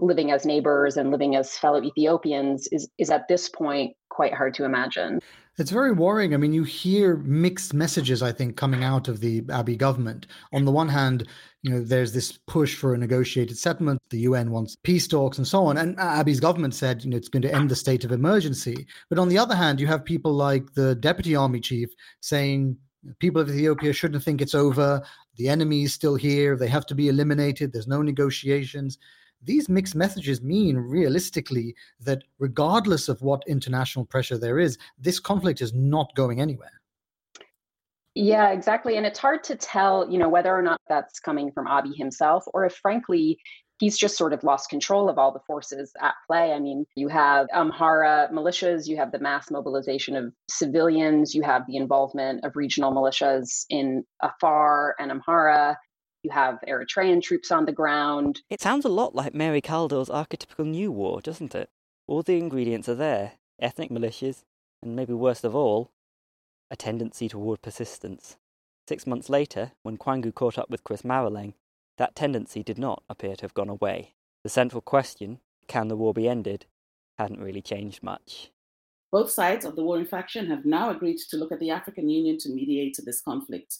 living 0.00 0.30
as 0.30 0.46
neighbors 0.46 0.96
and 0.96 1.10
living 1.10 1.36
as 1.36 1.56
fellow 1.58 1.82
Ethiopians 1.82 2.68
is 2.72 2.88
is 2.98 3.10
at 3.10 3.28
this 3.28 3.48
point 3.48 3.94
quite 4.08 4.34
hard 4.34 4.54
to 4.54 4.64
imagine. 4.64 5.20
It's 5.60 5.70
very 5.70 5.92
worrying. 5.92 6.32
I 6.32 6.38
mean, 6.38 6.54
you 6.54 6.64
hear 6.64 7.18
mixed 7.18 7.74
messages, 7.74 8.22
I 8.22 8.32
think, 8.32 8.56
coming 8.56 8.82
out 8.82 9.08
of 9.08 9.20
the 9.20 9.42
Abiy 9.42 9.76
government. 9.76 10.26
On 10.52 10.64
the 10.64 10.72
one 10.72 10.88
hand, 10.88 11.28
you 11.62 11.70
know, 11.70 11.82
there's 11.82 12.12
this 12.12 12.38
push 12.46 12.74
for 12.74 12.94
a 12.94 12.98
negotiated 12.98 13.58
settlement. 13.58 14.00
The 14.08 14.20
UN 14.20 14.50
wants 14.50 14.76
peace 14.76 15.06
talks 15.06 15.36
and 15.36 15.46
so 15.46 15.64
on. 15.66 15.76
And 15.76 15.98
Abiy's 15.98 16.40
government 16.40 16.74
said, 16.74 17.04
you 17.04 17.10
know, 17.10 17.16
it's 17.18 17.28
going 17.28 17.42
to 17.42 17.54
end 17.54 17.70
the 17.70 17.76
state 17.76 18.04
of 18.04 18.12
emergency. 18.12 18.86
But 19.10 19.18
on 19.18 19.28
the 19.28 19.36
other 19.36 19.54
hand, 19.54 19.80
you 19.80 19.86
have 19.86 20.02
people 20.04 20.32
like 20.32 20.72
the 20.72 20.94
deputy 20.94 21.36
army 21.36 21.60
chief 21.60 21.90
saying, 22.20 22.78
people 23.18 23.42
of 23.42 23.50
Ethiopia 23.50 23.92
shouldn't 23.92 24.24
think 24.24 24.40
it's 24.40 24.54
over. 24.54 25.02
The 25.36 25.48
enemy 25.48 25.84
is 25.84 25.92
still 25.92 26.16
here. 26.16 26.56
They 26.56 26.68
have 26.68 26.86
to 26.86 26.94
be 26.94 27.08
eliminated. 27.08 27.72
There's 27.72 27.86
no 27.86 28.00
negotiations. 28.00 28.98
These 29.42 29.68
mixed 29.68 29.94
messages 29.94 30.42
mean 30.42 30.76
realistically 30.76 31.74
that 32.00 32.22
regardless 32.38 33.08
of 33.08 33.22
what 33.22 33.42
international 33.46 34.04
pressure 34.04 34.36
there 34.36 34.58
is, 34.58 34.78
this 34.98 35.18
conflict 35.18 35.62
is 35.62 35.72
not 35.72 36.14
going 36.14 36.40
anywhere. 36.40 36.80
Yeah, 38.14 38.50
exactly. 38.50 38.96
And 38.96 39.06
it's 39.06 39.18
hard 39.18 39.44
to 39.44 39.56
tell, 39.56 40.10
you 40.10 40.18
know, 40.18 40.28
whether 40.28 40.54
or 40.54 40.62
not 40.62 40.80
that's 40.88 41.20
coming 41.20 41.52
from 41.52 41.66
Abiy 41.66 41.96
himself 41.96 42.44
or 42.52 42.66
if 42.66 42.74
frankly 42.74 43.38
he's 43.78 43.96
just 43.96 44.16
sort 44.16 44.34
of 44.34 44.44
lost 44.44 44.68
control 44.68 45.08
of 45.08 45.18
all 45.18 45.32
the 45.32 45.40
forces 45.46 45.92
at 46.02 46.14
play. 46.26 46.52
I 46.52 46.58
mean, 46.60 46.84
you 46.96 47.08
have 47.08 47.48
Amhara 47.54 48.30
militias, 48.30 48.86
you 48.86 48.96
have 48.98 49.10
the 49.10 49.18
mass 49.18 49.50
mobilization 49.50 50.16
of 50.16 50.32
civilians, 50.50 51.34
you 51.34 51.42
have 51.42 51.62
the 51.66 51.76
involvement 51.76 52.44
of 52.44 52.56
regional 52.56 52.92
militias 52.92 53.64
in 53.70 54.04
Afar 54.22 54.96
and 54.98 55.10
Amhara. 55.10 55.76
You 56.22 56.30
have 56.30 56.58
Eritrean 56.68 57.22
troops 57.22 57.50
on 57.50 57.64
the 57.64 57.72
ground. 57.72 58.42
It 58.50 58.60
sounds 58.60 58.84
a 58.84 58.90
lot 58.90 59.14
like 59.14 59.34
Mary 59.34 59.62
Kaldor's 59.62 60.10
archetypical 60.10 60.66
new 60.66 60.92
war, 60.92 61.20
doesn't 61.20 61.54
it? 61.54 61.70
All 62.06 62.22
the 62.22 62.36
ingredients 62.38 62.88
are 62.88 62.94
there 62.94 63.32
ethnic 63.60 63.90
militias, 63.90 64.42
and 64.82 64.96
maybe 64.96 65.12
worst 65.12 65.44
of 65.44 65.54
all, 65.54 65.90
a 66.70 66.76
tendency 66.76 67.28
toward 67.28 67.60
persistence. 67.62 68.36
Six 68.88 69.06
months 69.06 69.28
later, 69.28 69.72
when 69.82 69.98
Kwangu 69.98 70.34
caught 70.34 70.58
up 70.58 70.70
with 70.70 70.84
Chris 70.84 71.02
Maroleng, 71.02 71.54
that 71.98 72.16
tendency 72.16 72.62
did 72.62 72.78
not 72.78 73.02
appear 73.08 73.36
to 73.36 73.42
have 73.42 73.54
gone 73.54 73.68
away. 73.68 74.14
The 74.42 74.48
central 74.48 74.80
question, 74.80 75.40
can 75.68 75.88
the 75.88 75.96
war 75.96 76.14
be 76.14 76.28
ended, 76.28 76.66
hadn't 77.18 77.42
really 77.42 77.60
changed 77.60 78.02
much. 78.02 78.50
Both 79.12 79.30
sides 79.30 79.64
of 79.64 79.76
the 79.76 79.82
warring 79.82 80.06
faction 80.06 80.46
have 80.46 80.64
now 80.64 80.90
agreed 80.90 81.18
to 81.28 81.36
look 81.36 81.52
at 81.52 81.60
the 81.60 81.70
African 81.70 82.08
Union 82.08 82.38
to 82.38 82.48
mediate 82.48 82.96
this 83.04 83.20
conflict. 83.20 83.78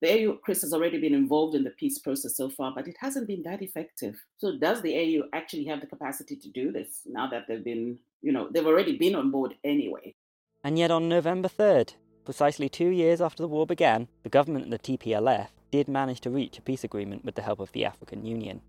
The 0.00 0.26
AU, 0.26 0.38
Chris, 0.44 0.62
has 0.62 0.72
already 0.72 1.00
been 1.00 1.14
involved 1.14 1.56
in 1.56 1.64
the 1.64 1.70
peace 1.70 1.98
process 1.98 2.36
so 2.36 2.48
far, 2.48 2.72
but 2.74 2.86
it 2.86 2.96
hasn't 3.00 3.26
been 3.26 3.42
that 3.42 3.62
effective. 3.62 4.14
So, 4.36 4.56
does 4.56 4.80
the 4.80 4.94
AU 4.96 5.24
actually 5.32 5.64
have 5.64 5.80
the 5.80 5.88
capacity 5.88 6.36
to 6.36 6.48
do 6.50 6.70
this 6.70 7.02
now 7.04 7.28
that 7.30 7.46
they've 7.48 7.64
been, 7.64 7.98
you 8.22 8.30
know, 8.30 8.48
they've 8.50 8.66
already 8.66 8.96
been 8.96 9.16
on 9.16 9.32
board 9.32 9.54
anyway? 9.64 10.14
And 10.62 10.78
yet, 10.78 10.92
on 10.92 11.08
November 11.08 11.48
3rd, 11.48 11.94
precisely 12.24 12.68
two 12.68 12.88
years 12.88 13.20
after 13.20 13.42
the 13.42 13.48
war 13.48 13.66
began, 13.66 14.06
the 14.22 14.28
government 14.28 14.64
and 14.64 14.72
the 14.72 14.78
TPLF 14.78 15.48
did 15.72 15.88
manage 15.88 16.20
to 16.20 16.30
reach 16.30 16.58
a 16.58 16.62
peace 16.62 16.84
agreement 16.84 17.24
with 17.24 17.34
the 17.34 17.42
help 17.42 17.58
of 17.58 17.72
the 17.72 17.84
African 17.84 18.24
Union. 18.24 18.60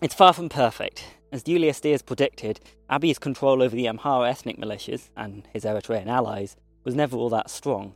It's 0.00 0.14
far 0.14 0.32
from 0.32 0.48
perfect. 0.48 1.04
As 1.30 1.42
Julia 1.42 1.74
Steers 1.74 2.02
predicted, 2.02 2.60
Abiy's 2.90 3.18
control 3.18 3.62
over 3.62 3.76
the 3.76 3.86
Amhara 3.86 4.28
ethnic 4.28 4.58
militias 4.58 5.10
and 5.16 5.46
his 5.52 5.64
Eritrean 5.64 6.08
allies 6.08 6.56
was 6.82 6.94
never 6.94 7.16
all 7.16 7.30
that 7.30 7.50
strong. 7.50 7.94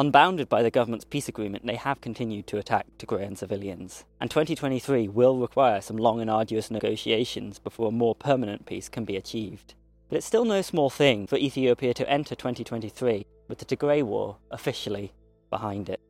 Unbounded 0.00 0.48
by 0.48 0.62
the 0.62 0.70
government's 0.70 1.04
peace 1.04 1.28
agreement, 1.28 1.66
they 1.66 1.76
have 1.76 2.00
continued 2.00 2.46
to 2.46 2.56
attack 2.56 2.86
Tigrayan 2.96 3.36
civilians. 3.36 4.06
And 4.18 4.30
2023 4.30 5.08
will 5.08 5.36
require 5.36 5.82
some 5.82 5.98
long 5.98 6.22
and 6.22 6.30
arduous 6.30 6.70
negotiations 6.70 7.58
before 7.58 7.88
a 7.88 7.92
more 7.92 8.14
permanent 8.14 8.64
peace 8.64 8.88
can 8.88 9.04
be 9.04 9.18
achieved. 9.18 9.74
But 10.08 10.16
it's 10.16 10.26
still 10.26 10.46
no 10.46 10.62
small 10.62 10.88
thing 10.88 11.26
for 11.26 11.36
Ethiopia 11.36 11.92
to 11.92 12.08
enter 12.08 12.34
2023 12.34 13.26
with 13.46 13.58
the 13.58 13.66
Tigray 13.66 14.02
War 14.02 14.38
officially 14.50 15.12
behind 15.50 15.90
it. 15.90 16.00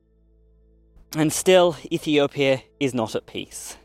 And 1.16 1.32
still, 1.32 1.76
Ethiopia 1.90 2.62
is 2.78 2.94
not 2.94 3.16
at 3.16 3.26
peace. 3.26 3.76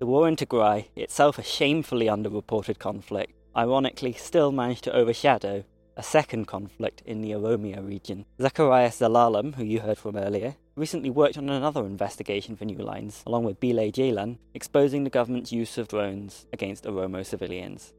The 0.00 0.06
war 0.06 0.28
in 0.28 0.36
Tigray, 0.36 0.88
itself 0.96 1.38
a 1.38 1.42
shamefully 1.42 2.08
underreported 2.08 2.78
conflict, 2.78 3.32
ironically 3.56 4.12
still 4.12 4.52
managed 4.52 4.84
to 4.84 4.92
overshadow 4.92 5.64
a 6.00 6.02
second 6.02 6.46
conflict 6.46 7.02
in 7.04 7.20
the 7.20 7.32
Oromia 7.32 7.86
region. 7.86 8.24
Zecharias 8.38 8.96
Zelalem, 8.96 9.54
who 9.56 9.62
you 9.62 9.80
heard 9.80 9.98
from 9.98 10.16
earlier, 10.16 10.56
recently 10.74 11.10
worked 11.10 11.36
on 11.36 11.50
another 11.50 11.84
investigation 11.84 12.56
for 12.56 12.64
New 12.64 12.78
Lines, 12.78 13.22
along 13.26 13.44
with 13.44 13.60
Bile 13.60 13.92
Ceylan, 13.92 14.38
exposing 14.54 15.04
the 15.04 15.10
government's 15.10 15.52
use 15.52 15.76
of 15.76 15.88
drones 15.88 16.46
against 16.54 16.84
Oromo 16.84 17.22
civilians. 17.22 17.92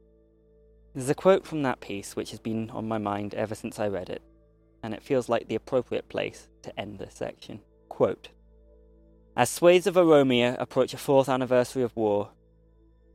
There's 0.92 1.10
a 1.10 1.14
quote 1.14 1.46
from 1.46 1.62
that 1.62 1.80
piece 1.80 2.16
which 2.16 2.32
has 2.32 2.40
been 2.40 2.70
on 2.70 2.88
my 2.88 2.98
mind 2.98 3.34
ever 3.34 3.54
since 3.54 3.78
I 3.78 3.86
read 3.86 4.10
it, 4.10 4.22
and 4.82 4.94
it 4.94 5.04
feels 5.04 5.28
like 5.28 5.46
the 5.46 5.54
appropriate 5.54 6.08
place 6.08 6.48
to 6.62 6.76
end 6.80 6.98
this 6.98 7.14
section. 7.14 7.60
Quote, 7.88 8.30
as 9.36 9.48
swathes 9.48 9.86
of 9.86 9.94
Oromia 9.94 10.60
approach 10.60 10.92
a 10.92 10.98
fourth 10.98 11.28
anniversary 11.28 11.84
of 11.84 11.94
war, 11.94 12.30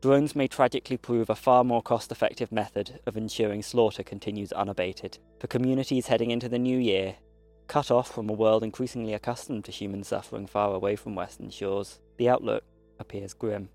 drones 0.01 0.35
may 0.35 0.47
tragically 0.47 0.97
prove 0.97 1.29
a 1.29 1.35
far 1.35 1.63
more 1.63 1.81
cost 1.81 2.11
effective 2.11 2.51
method 2.51 2.99
of 3.05 3.17
ensuring 3.17 3.63
slaughter 3.63 4.03
continues 4.03 4.51
unabated. 4.51 5.17
For 5.39 5.47
communities 5.47 6.07
heading 6.07 6.31
into 6.31 6.47
the 6.47 6.59
new 6.59 6.77
year, 6.77 7.15
cut 7.67 7.89
off 7.89 8.13
from 8.13 8.29
a 8.29 8.33
world 8.33 8.63
increasingly 8.63 9.13
accustomed 9.13 9.65
to 9.65 9.71
human 9.71 10.03
suffering 10.03 10.47
far 10.47 10.73
away 10.73 10.95
from 10.95 11.15
Western 11.15 11.49
shores, 11.49 11.99
the 12.17 12.29
outlook 12.29 12.63
appears 12.99 13.33
grim. 13.33 13.69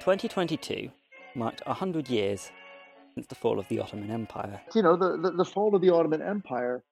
Twenty 0.00 0.26
twenty 0.26 0.56
two 0.56 0.90
marked 1.34 1.62
a 1.64 1.74
hundred 1.74 2.10
years 2.10 2.50
since 3.14 3.26
the 3.26 3.34
fall 3.34 3.58
of 3.58 3.68
the 3.68 3.78
Ottoman 3.80 4.10
Empire. 4.10 4.60
You 4.74 4.82
know, 4.82 4.96
the, 4.96 5.16
the, 5.16 5.30
the 5.32 5.44
fall 5.44 5.74
of 5.74 5.82
the 5.82 5.90
Ottoman 5.90 6.22
Empire 6.22 6.82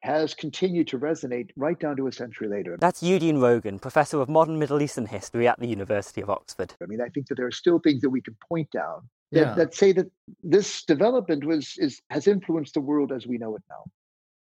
has 0.00 0.34
continued 0.34 0.86
to 0.88 0.98
resonate 0.98 1.48
right 1.56 1.78
down 1.80 1.96
to 1.96 2.06
a 2.06 2.12
century 2.12 2.46
later. 2.48 2.76
That's 2.78 3.02
Eugene 3.02 3.38
Rogan, 3.38 3.78
Professor 3.78 4.20
of 4.20 4.28
Modern 4.28 4.58
Middle 4.58 4.82
Eastern 4.82 5.06
History 5.06 5.48
at 5.48 5.58
the 5.58 5.66
University 5.66 6.20
of 6.20 6.28
Oxford. 6.28 6.74
I 6.82 6.86
mean, 6.86 7.00
I 7.00 7.08
think 7.08 7.28
that 7.28 7.36
there 7.36 7.46
are 7.46 7.52
still 7.52 7.78
things 7.78 8.02
that 8.02 8.10
we 8.10 8.20
can 8.20 8.36
point 8.46 8.70
down 8.70 9.08
that, 9.32 9.40
Yeah. 9.40 9.54
that 9.54 9.74
say 9.74 9.92
that 9.92 10.06
this 10.42 10.84
development 10.84 11.44
was 11.44 11.74
is 11.78 12.02
has 12.10 12.26
influenced 12.26 12.74
the 12.74 12.80
world 12.80 13.12
as 13.12 13.26
we 13.26 13.38
know 13.38 13.56
it 13.56 13.62
now. 13.70 13.84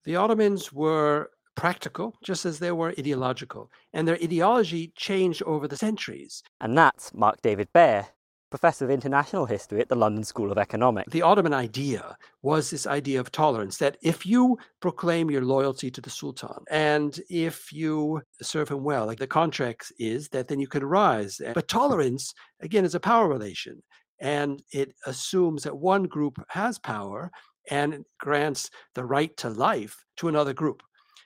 The 0.04 0.16
Ottomans 0.16 0.72
were 0.74 1.30
practical, 1.56 2.14
just 2.22 2.44
as 2.44 2.58
they 2.58 2.70
were 2.70 2.90
ideological, 2.98 3.70
and 3.94 4.06
their 4.06 4.16
ideology 4.22 4.92
changed 4.94 5.42
over 5.44 5.66
the 5.66 5.76
centuries. 5.76 6.42
And 6.60 6.76
that's 6.76 7.14
Mark 7.14 7.40
David 7.40 7.68
Baer, 7.72 8.08
Professor 8.50 8.84
of 8.84 8.90
International 8.90 9.46
History 9.46 9.80
at 9.80 9.88
the 9.88 9.96
London 9.96 10.24
School 10.24 10.52
of 10.52 10.58
Economics. 10.58 11.12
The 11.12 11.22
Ottoman 11.22 11.52
idea 11.52 12.16
was 12.42 12.70
this 12.70 12.86
idea 12.86 13.18
of 13.20 13.32
tolerance 13.32 13.78
that 13.78 13.96
if 14.02 14.24
you 14.24 14.56
proclaim 14.80 15.30
your 15.30 15.42
loyalty 15.42 15.90
to 15.90 16.00
the 16.00 16.10
Sultan 16.10 16.64
and 16.70 17.20
if 17.28 17.72
you 17.72 18.22
serve 18.40 18.68
him 18.70 18.84
well, 18.84 19.06
like 19.06 19.18
the 19.18 19.26
contract 19.26 19.92
is, 19.98 20.28
that 20.28 20.48
then 20.48 20.60
you 20.60 20.68
can 20.68 20.84
rise. 20.84 21.40
But 21.54 21.68
tolerance, 21.68 22.32
again, 22.60 22.84
is 22.84 22.94
a 22.94 23.00
power 23.00 23.28
relation. 23.28 23.82
And 24.20 24.62
it 24.72 24.94
assumes 25.06 25.64
that 25.64 25.76
one 25.76 26.04
group 26.04 26.42
has 26.48 26.78
power 26.78 27.30
and 27.70 28.04
grants 28.18 28.70
the 28.94 29.04
right 29.04 29.36
to 29.38 29.50
life 29.50 30.04
to 30.18 30.28
another 30.28 30.54
group. 30.54 30.82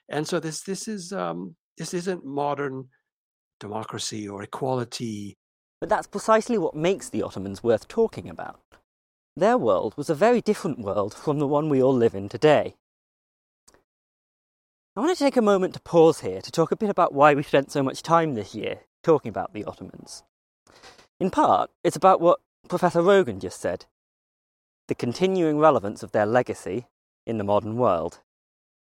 And 0.09 0.27
so 0.27 0.39
this 0.39 0.63
this 0.63 0.87
is 0.87 1.13
um, 1.13 1.55
this 1.77 1.93
isn't 1.93 2.25
modern 2.25 2.89
democracy 3.59 4.27
or 4.27 4.43
equality 4.43 5.37
But 5.81 5.89
that's 5.89 6.07
precisely 6.07 6.59
what 6.59 6.75
makes 6.75 7.09
the 7.09 7.23
Ottomans 7.23 7.63
worth 7.63 7.87
talking 7.87 8.29
about. 8.29 8.61
Their 9.35 9.57
world 9.57 9.97
was 9.97 10.09
a 10.09 10.15
very 10.15 10.39
different 10.39 10.79
world 10.79 11.13
from 11.13 11.39
the 11.39 11.47
one 11.47 11.69
we 11.69 11.81
all 11.81 11.95
live 11.95 12.13
in 12.13 12.29
today. 12.29 12.75
I 14.95 14.99
want 14.99 15.17
to 15.17 15.23
take 15.23 15.37
a 15.37 15.41
moment 15.41 15.73
to 15.73 15.81
pause 15.81 16.19
here 16.19 16.39
to 16.39 16.51
talk 16.51 16.71
a 16.71 16.75
bit 16.75 16.89
about 16.89 17.13
why 17.13 17.33
we 17.33 17.41
spent 17.41 17.71
so 17.71 17.81
much 17.81 18.03
time 18.03 18.35
this 18.35 18.53
year 18.53 18.81
talking 19.01 19.29
about 19.29 19.53
the 19.53 19.63
Ottomans. 19.65 20.23
In 21.19 21.31
part, 21.31 21.71
it's 21.83 21.95
about 21.95 22.21
what 22.21 22.41
Professor 22.67 23.01
Rogan 23.01 23.39
just 23.39 23.59
said 23.59 23.85
the 24.87 24.95
continuing 24.95 25.57
relevance 25.57 26.03
of 26.03 26.11
their 26.11 26.25
legacy 26.25 26.85
in 27.25 27.37
the 27.37 27.43
modern 27.43 27.77
world. 27.77 28.19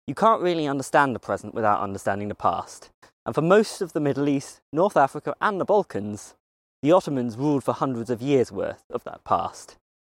You 0.07 0.15
can't 0.15 0.41
really 0.41 0.65
understand 0.65 1.13
the 1.13 1.19
present 1.19 1.53
without 1.53 1.81
understanding 1.81 2.29
the 2.29 2.35
past, 2.35 2.89
and 3.25 3.35
for 3.35 3.41
most 3.41 3.81
of 3.81 3.93
the 3.93 3.99
Middle 3.99 4.29
East, 4.29 4.61
North 4.71 4.95
Africa, 4.95 5.35
and 5.41 5.59
the 5.59 5.65
Balkans, 5.65 6.35
the 6.81 6.91
Ottomans 6.91 7.37
ruled 7.37 7.63
for 7.63 7.73
hundreds 7.73 8.09
of 8.09 8.21
years' 8.21 8.51
worth 8.51 8.83
of 8.89 9.03
that 9.03 9.23
past. 9.23 9.75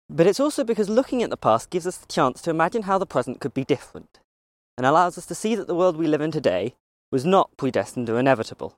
But 0.08 0.26
it's 0.26 0.40
also 0.40 0.62
because 0.64 0.88
looking 0.88 1.22
at 1.22 1.30
the 1.30 1.36
past 1.36 1.70
gives 1.70 1.86
us 1.86 1.96
the 1.96 2.06
chance 2.06 2.42
to 2.42 2.50
imagine 2.50 2.82
how 2.82 2.98
the 2.98 3.06
present 3.06 3.40
could 3.40 3.54
be 3.54 3.64
different, 3.64 4.20
and 4.76 4.86
allows 4.86 5.18
us 5.18 5.26
to 5.26 5.34
see 5.34 5.54
that 5.54 5.66
the 5.66 5.74
world 5.74 5.96
we 5.96 6.06
live 6.06 6.20
in 6.20 6.30
today 6.30 6.74
was 7.10 7.24
not 7.24 7.56
predestined 7.56 8.08
or 8.08 8.18
inevitable, 8.18 8.76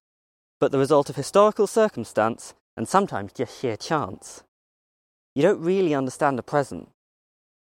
but 0.60 0.72
the 0.72 0.78
result 0.78 1.10
of 1.10 1.16
historical 1.16 1.66
circumstance 1.66 2.54
and 2.76 2.88
sometimes 2.88 3.32
just 3.32 3.60
sheer 3.60 3.76
chance. 3.76 4.42
You 5.34 5.42
don't 5.42 5.60
really 5.60 5.94
understand 5.94 6.38
the 6.38 6.42
present 6.42 6.88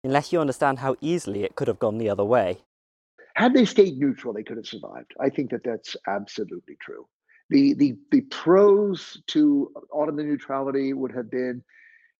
unless 0.03 0.33
you 0.33 0.39
understand 0.39 0.79
how 0.79 0.95
easily 1.01 1.43
it 1.43 1.55
could 1.55 1.67
have 1.67 1.79
gone 1.79 1.97
the 1.97 2.09
other 2.09 2.25
way. 2.25 2.59
Had 3.35 3.53
they 3.53 3.65
stayed 3.65 3.97
neutral, 3.97 4.33
they 4.33 4.43
could 4.43 4.57
have 4.57 4.67
survived. 4.67 5.13
I 5.19 5.29
think 5.29 5.51
that 5.51 5.63
that's 5.63 5.95
absolutely 6.07 6.75
true. 6.81 7.07
The 7.51 7.73
the 7.73 7.97
the 8.11 8.21
pros 8.21 9.21
to 9.27 9.73
Ottoman 9.93 10.29
neutrality 10.29 10.93
would 10.93 11.11
have 11.11 11.29
been, 11.29 11.61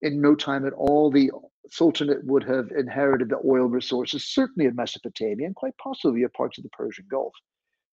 in 0.02 0.20
no 0.20 0.36
time 0.36 0.66
at 0.68 0.74
all, 0.74 1.10
the 1.10 1.32
Sultanate 1.70 2.26
would 2.26 2.44
have 2.44 2.70
inherited 2.78 3.30
the 3.30 3.40
oil 3.46 3.68
resources, 3.68 4.26
certainly 4.26 4.68
in 4.68 4.76
Mesopotamia 4.76 5.48
and 5.48 5.56
quite 5.56 5.78
possibly 5.78 6.24
of 6.24 6.34
parts 6.34 6.58
of 6.58 6.66
the 6.66 6.70
Persian 6.72 7.06
Gulf. 7.10 7.34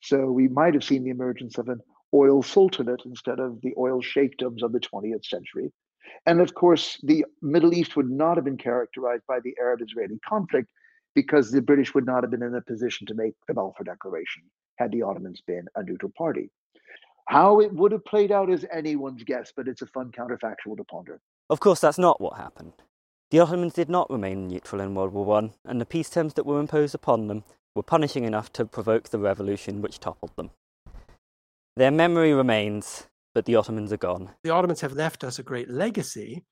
So 0.03 0.33
we 0.33 0.49
might 0.49 0.75
have 0.75 0.83
seen 0.83 1.05
the 1.05 1.11
emergence 1.11 1.59
of 1.59 1.69
an 1.69 1.81
oil 2.13 2.43
sultanate 2.43 3.03
instead 3.05 3.39
of 3.39 3.61
the 3.61 3.75
oil 3.79 4.03
sheikdoms 4.03 4.65
of 4.65 4.73
the 4.73 4.81
20th 4.81 5.25
century. 5.25 5.71
And 6.27 6.41
of 6.41 6.55
course, 6.55 6.99
the 7.05 7.25
Middle 7.41 7.73
East 7.73 7.97
would 7.97 8.11
not 8.11 8.37
have 8.37 8.47
been 8.47 8.57
characterized 8.59 9.25
by 9.29 9.39
the 9.45 9.55
Arab 9.61 9.81
Israeli 9.81 10.19
conflict 10.29 10.69
because 11.15 11.53
the 11.53 11.63
British 11.63 11.95
would 11.95 12.07
not 12.07 12.25
have 12.25 12.33
been 12.33 12.43
in 12.43 12.57
a 12.57 12.63
position 12.63 13.07
to 13.07 13.15
make 13.15 13.35
the 13.47 13.55
Balfour 13.55 13.85
Declaration 13.85 14.43
had 14.77 14.91
the 14.91 15.03
Ottomans 15.03 15.41
been 15.47 15.67
a 15.77 15.85
neutral 15.85 16.13
party. 16.19 16.51
How 17.29 17.61
it 17.61 17.71
would 17.75 17.93
have 17.93 18.07
played 18.07 18.33
out 18.33 18.49
is 18.49 18.65
anyone's 18.73 19.23
guess, 19.23 19.53
but 19.55 19.69
it's 19.69 19.83
a 19.83 19.87
fun 19.87 20.11
counterfactual 20.13 20.79
to 20.79 20.85
ponder. 20.85 21.21
Of 21.51 21.61
course, 21.61 21.79
that's 21.79 21.99
not 21.99 22.23
what 22.23 22.39
happened. 22.39 22.73
The 23.31 23.41
Ottomans 23.41 23.75
did 23.75 23.91
not 23.91 24.09
remain 24.09 24.49
neutral 24.49 24.81
in 24.81 24.95
World 24.95 25.13
War 25.13 25.39
I, 25.39 25.51
and 25.67 25.79
the 25.79 25.85
peace 25.85 26.09
terms 26.09 26.33
that 26.35 26.47
were 26.47 26.59
imposed 26.59 26.95
upon 26.95 27.29
them 27.29 27.45
were 27.75 27.83
punishing 27.83 28.25
enough 28.25 28.51
to 28.55 28.65
provoke 28.65 29.11
the 29.11 29.19
revolution 29.19 29.83
which 29.83 30.01
toppled 30.01 30.35
them. 30.37 30.53
Their 31.77 31.91
memory 31.91 32.33
remains, 32.33 33.09
but 33.35 33.45
the 33.45 33.57
Ottomans 33.57 33.93
are 33.93 33.99
gone. 33.99 34.31
the 34.43 34.51
Ottomans 34.51 34.81
have 34.81 34.95
left 34.95 35.23
us 35.23 35.39
a 35.39 35.43
great 35.43 35.69
legacy 35.69 36.47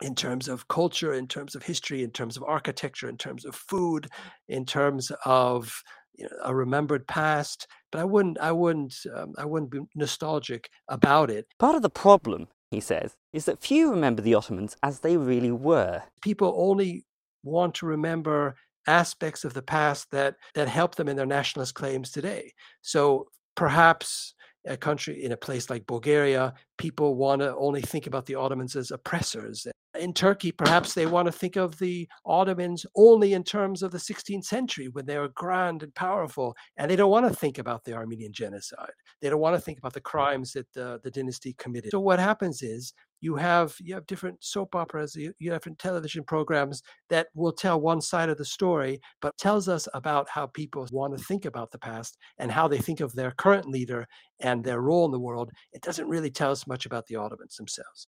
in 0.00 0.14
terms 0.14 0.46
of 0.46 0.68
culture, 0.68 1.12
in 1.12 1.26
terms 1.26 1.56
of 1.56 1.64
history, 1.64 2.04
in 2.04 2.12
terms 2.12 2.36
of 2.36 2.44
architecture, 2.44 3.08
in 3.08 3.16
terms 3.16 3.44
of 3.44 3.56
food, 3.56 4.08
in 4.48 4.64
terms 4.64 5.10
of 5.24 5.82
you 6.16 6.24
know, 6.24 6.36
a 6.42 6.54
remembered 6.54 7.06
past. 7.06 7.66
But 7.90 8.00
I 8.00 8.04
wouldn't, 8.04 8.38
I 8.40 8.52
wouldn't, 8.52 8.94
um, 9.14 9.34
I 9.38 9.44
wouldn't 9.44 9.70
be 9.70 9.80
nostalgic 9.94 10.68
about 10.88 11.30
it. 11.30 11.46
Part 11.58 11.76
of 11.76 11.82
the 11.82 11.90
problem, 11.90 12.48
he 12.70 12.80
says, 12.80 13.16
is 13.32 13.44
that 13.46 13.60
few 13.60 13.90
remember 13.90 14.22
the 14.22 14.34
Ottomans 14.34 14.76
as 14.82 15.00
they 15.00 15.16
really 15.16 15.52
were. 15.52 16.02
People 16.22 16.54
only 16.56 17.04
want 17.42 17.74
to 17.76 17.86
remember 17.86 18.56
aspects 18.86 19.44
of 19.44 19.54
the 19.54 19.62
past 19.62 20.10
that 20.10 20.36
that 20.54 20.68
help 20.68 20.94
them 20.94 21.08
in 21.08 21.16
their 21.16 21.26
nationalist 21.26 21.74
claims 21.74 22.10
today. 22.10 22.52
So 22.82 23.28
perhaps 23.54 24.34
a 24.66 24.76
country 24.76 25.22
in 25.22 25.32
a 25.32 25.36
place 25.36 25.70
like 25.70 25.86
Bulgaria, 25.86 26.54
people 26.78 27.16
want 27.16 27.40
to 27.40 27.54
only 27.56 27.82
think 27.82 28.06
about 28.06 28.26
the 28.26 28.34
Ottomans 28.34 28.76
as 28.76 28.90
oppressors. 28.90 29.66
In 29.98 30.12
Turkey, 30.12 30.50
perhaps 30.50 30.92
they 30.92 31.06
want 31.06 31.26
to 31.26 31.32
think 31.32 31.56
of 31.56 31.78
the 31.78 32.08
Ottomans 32.26 32.84
only 32.96 33.34
in 33.34 33.44
terms 33.44 33.82
of 33.82 33.92
the 33.92 33.98
16th 33.98 34.44
century 34.44 34.88
when 34.88 35.06
they 35.06 35.18
were 35.18 35.28
grand 35.28 35.82
and 35.82 35.94
powerful, 35.94 36.56
and 36.76 36.90
they 36.90 36.96
don't 36.96 37.10
want 37.10 37.28
to 37.28 37.34
think 37.34 37.58
about 37.58 37.84
the 37.84 37.92
Armenian 37.92 38.32
genocide. 38.32 38.90
They 39.20 39.28
don't 39.30 39.40
want 39.40 39.54
to 39.54 39.60
think 39.60 39.78
about 39.78 39.92
the 39.92 40.00
crimes 40.00 40.52
that 40.54 40.72
the, 40.72 41.00
the 41.04 41.10
dynasty 41.10 41.54
committed. 41.54 41.92
So 41.92 42.00
what 42.00 42.18
happens 42.18 42.62
is 42.62 42.92
you 43.24 43.36
have 43.36 43.74
you 43.80 43.94
have 43.94 44.06
different 44.06 44.44
soap 44.44 44.74
operas, 44.74 45.16
you, 45.16 45.32
you 45.38 45.50
have 45.50 45.60
different 45.60 45.78
television 45.78 46.22
programs 46.22 46.82
that 47.08 47.28
will 47.34 47.52
tell 47.52 47.80
one 47.80 48.02
side 48.02 48.28
of 48.28 48.36
the 48.36 48.44
story, 48.44 49.00
but 49.22 49.36
tells 49.38 49.66
us 49.66 49.88
about 49.94 50.28
how 50.28 50.46
people 50.46 50.86
want 50.92 51.16
to 51.16 51.24
think 51.24 51.46
about 51.46 51.70
the 51.70 51.78
past 51.78 52.18
and 52.36 52.52
how 52.52 52.68
they 52.68 52.76
think 52.76 53.00
of 53.00 53.14
their 53.14 53.30
current 53.30 53.66
leader 53.66 54.06
and 54.40 54.62
their 54.62 54.82
role 54.82 55.06
in 55.06 55.10
the 55.10 55.18
world. 55.18 55.50
It 55.72 55.80
doesn't 55.80 56.06
really 56.06 56.30
tell 56.30 56.50
us 56.50 56.66
much 56.66 56.84
about 56.84 57.06
the 57.06 57.16
Ottomans 57.16 57.56
themselves. 57.56 58.08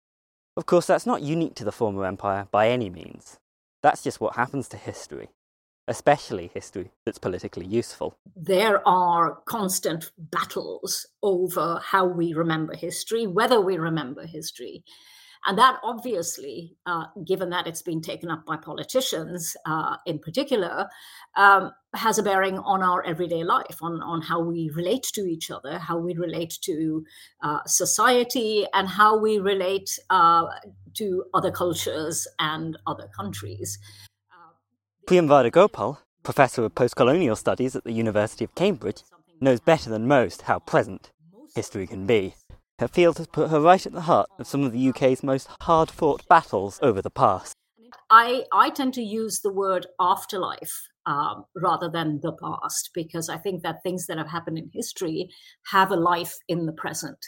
Of 0.56 0.66
course, 0.66 0.86
that's 0.86 1.06
not 1.06 1.22
unique 1.22 1.56
to 1.56 1.64
the 1.64 1.72
former 1.72 2.04
empire 2.04 2.46
by 2.52 2.68
any 2.68 2.88
means. 2.88 3.40
That's 3.82 4.04
just 4.04 4.20
what 4.20 4.36
happens 4.36 4.68
to 4.68 4.76
history, 4.76 5.30
especially 5.90 6.50
history 6.54 6.90
that's 7.04 7.18
politically 7.18 7.66
useful. 7.66 8.14
there 8.36 8.86
are 8.88 9.40
constant 9.44 10.12
battles 10.16 11.06
over 11.22 11.80
how 11.84 12.06
we 12.06 12.32
remember 12.32 12.74
history, 12.74 13.26
whether 13.26 13.60
we 13.60 13.76
remember 13.76 14.24
history. 14.24 14.84
And 15.46 15.58
that 15.58 15.78
obviously, 15.82 16.76
uh, 16.86 17.06
given 17.26 17.50
that 17.50 17.66
it's 17.66 17.82
been 17.82 18.02
taken 18.02 18.30
up 18.30 18.44
by 18.44 18.56
politicians 18.56 19.56
uh, 19.66 19.96
in 20.06 20.18
particular, 20.18 20.88
um, 21.36 21.72
has 21.94 22.18
a 22.18 22.22
bearing 22.22 22.58
on 22.58 22.82
our 22.82 23.02
everyday 23.04 23.42
life, 23.42 23.78
on, 23.82 24.02
on 24.02 24.20
how 24.20 24.38
we 24.38 24.70
relate 24.74 25.06
to 25.14 25.22
each 25.22 25.50
other, 25.50 25.78
how 25.78 25.98
we 25.98 26.14
relate 26.14 26.58
to 26.62 27.04
uh, 27.42 27.60
society, 27.66 28.66
and 28.74 28.86
how 28.86 29.18
we 29.18 29.38
relate 29.38 29.98
uh, 30.10 30.44
to 30.94 31.24
other 31.32 31.50
cultures 31.50 32.28
and 32.38 32.78
other 32.86 33.08
countries. 33.16 33.78
Priyamvada 35.10 35.50
Gopal, 35.50 35.98
Professor 36.22 36.62
of 36.62 36.76
Postcolonial 36.76 37.36
Studies 37.36 37.74
at 37.74 37.82
the 37.82 37.90
University 37.90 38.44
of 38.44 38.54
Cambridge, 38.54 39.02
knows 39.40 39.58
better 39.58 39.90
than 39.90 40.06
most 40.06 40.42
how 40.42 40.60
present 40.60 41.10
history 41.56 41.88
can 41.88 42.06
be. 42.06 42.36
Her 42.78 42.86
field 42.86 43.18
has 43.18 43.26
put 43.26 43.50
her 43.50 43.60
right 43.60 43.84
at 43.84 43.92
the 43.92 44.02
heart 44.02 44.28
of 44.38 44.46
some 44.46 44.62
of 44.62 44.70
the 44.70 44.88
UK's 44.88 45.24
most 45.24 45.48
hard 45.62 45.90
fought 45.90 46.28
battles 46.28 46.78
over 46.80 47.02
the 47.02 47.10
past. 47.10 47.56
I, 48.08 48.44
I 48.52 48.70
tend 48.70 48.94
to 48.94 49.02
use 49.02 49.40
the 49.40 49.52
word 49.52 49.88
afterlife 49.98 50.86
um, 51.06 51.44
rather 51.56 51.90
than 51.92 52.20
the 52.22 52.36
past 52.40 52.90
because 52.94 53.28
I 53.28 53.36
think 53.36 53.64
that 53.64 53.82
things 53.82 54.06
that 54.06 54.16
have 54.16 54.30
happened 54.30 54.58
in 54.58 54.70
history 54.72 55.28
have 55.72 55.90
a 55.90 55.96
life 55.96 56.36
in 56.46 56.66
the 56.66 56.72
present. 56.72 57.18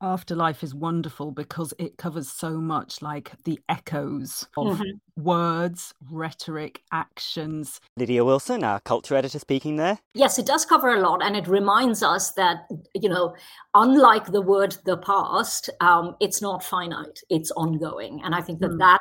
Afterlife 0.00 0.62
is 0.62 0.76
wonderful 0.76 1.32
because 1.32 1.74
it 1.76 1.98
covers 1.98 2.28
so 2.30 2.58
much 2.60 3.02
like 3.02 3.32
the 3.42 3.58
echoes 3.68 4.46
of 4.56 4.78
Mhm. 4.78 5.00
words, 5.16 5.92
rhetoric, 6.08 6.84
actions. 6.92 7.80
Lydia 7.96 8.24
Wilson, 8.24 8.62
our 8.62 8.78
culture 8.78 9.16
editor, 9.16 9.40
speaking 9.40 9.74
there. 9.74 9.98
Yes, 10.14 10.38
it 10.38 10.46
does 10.46 10.64
cover 10.64 10.94
a 10.94 11.00
lot, 11.00 11.20
and 11.20 11.36
it 11.36 11.48
reminds 11.48 12.04
us 12.04 12.30
that 12.34 12.68
you 12.94 13.08
know, 13.08 13.34
unlike 13.74 14.26
the 14.26 14.40
word 14.40 14.76
"the 14.84 14.98
past," 14.98 15.68
um, 15.80 16.14
it's 16.20 16.40
not 16.40 16.62
finite; 16.62 17.20
it's 17.28 17.50
ongoing, 17.56 18.22
and 18.22 18.36
I 18.36 18.40
think 18.40 18.60
that 18.60 18.70
Hmm. 18.70 18.78
that 18.78 19.00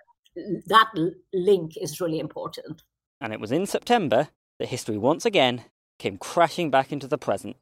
that 0.65 0.91
link 1.31 1.77
is 1.77 2.01
really 2.01 2.19
important. 2.19 2.81
And 3.21 3.33
it 3.33 3.39
was 3.39 3.51
in 3.51 3.67
September 3.67 4.29
that 4.57 4.69
history 4.69 4.97
once 4.97 5.25
again 5.25 5.65
came 5.99 6.17
crashing 6.17 6.71
back 6.71 6.91
into 6.91 7.07
the 7.07 7.17
present. 7.19 7.55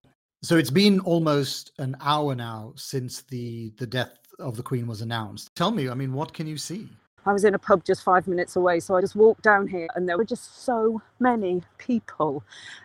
So 0.46 0.58
it's 0.58 0.70
been 0.70 1.00
almost 1.00 1.72
an 1.80 1.98
hour 2.00 2.36
now 2.36 2.74
since 2.76 3.24
the 3.24 3.72
the 3.78 3.88
death 3.88 4.20
of 4.38 4.58
the 4.58 4.62
Queen 4.62 4.86
was 4.86 5.02
announced. 5.02 5.50
Tell 5.56 5.72
me, 5.72 5.90
I 5.90 5.96
mean, 5.96 6.14
what 6.14 6.34
can 6.36 6.46
you 6.46 6.56
see? 6.56 6.88
I 7.26 7.34
was 7.34 7.44
in 7.44 7.56
a 7.56 7.58
pub 7.58 7.84
just 7.84 8.04
five 8.04 8.28
minutes 8.28 8.56
away, 8.56 8.80
so 8.80 8.96
I 8.96 9.02
just 9.02 9.16
walked 9.16 9.42
down 9.42 9.68
here 9.68 9.88
and 9.96 10.08
there 10.08 10.20
were 10.20 10.24
just 10.24 10.64
so 10.64 11.02
many 11.20 11.64
people. 11.80 12.44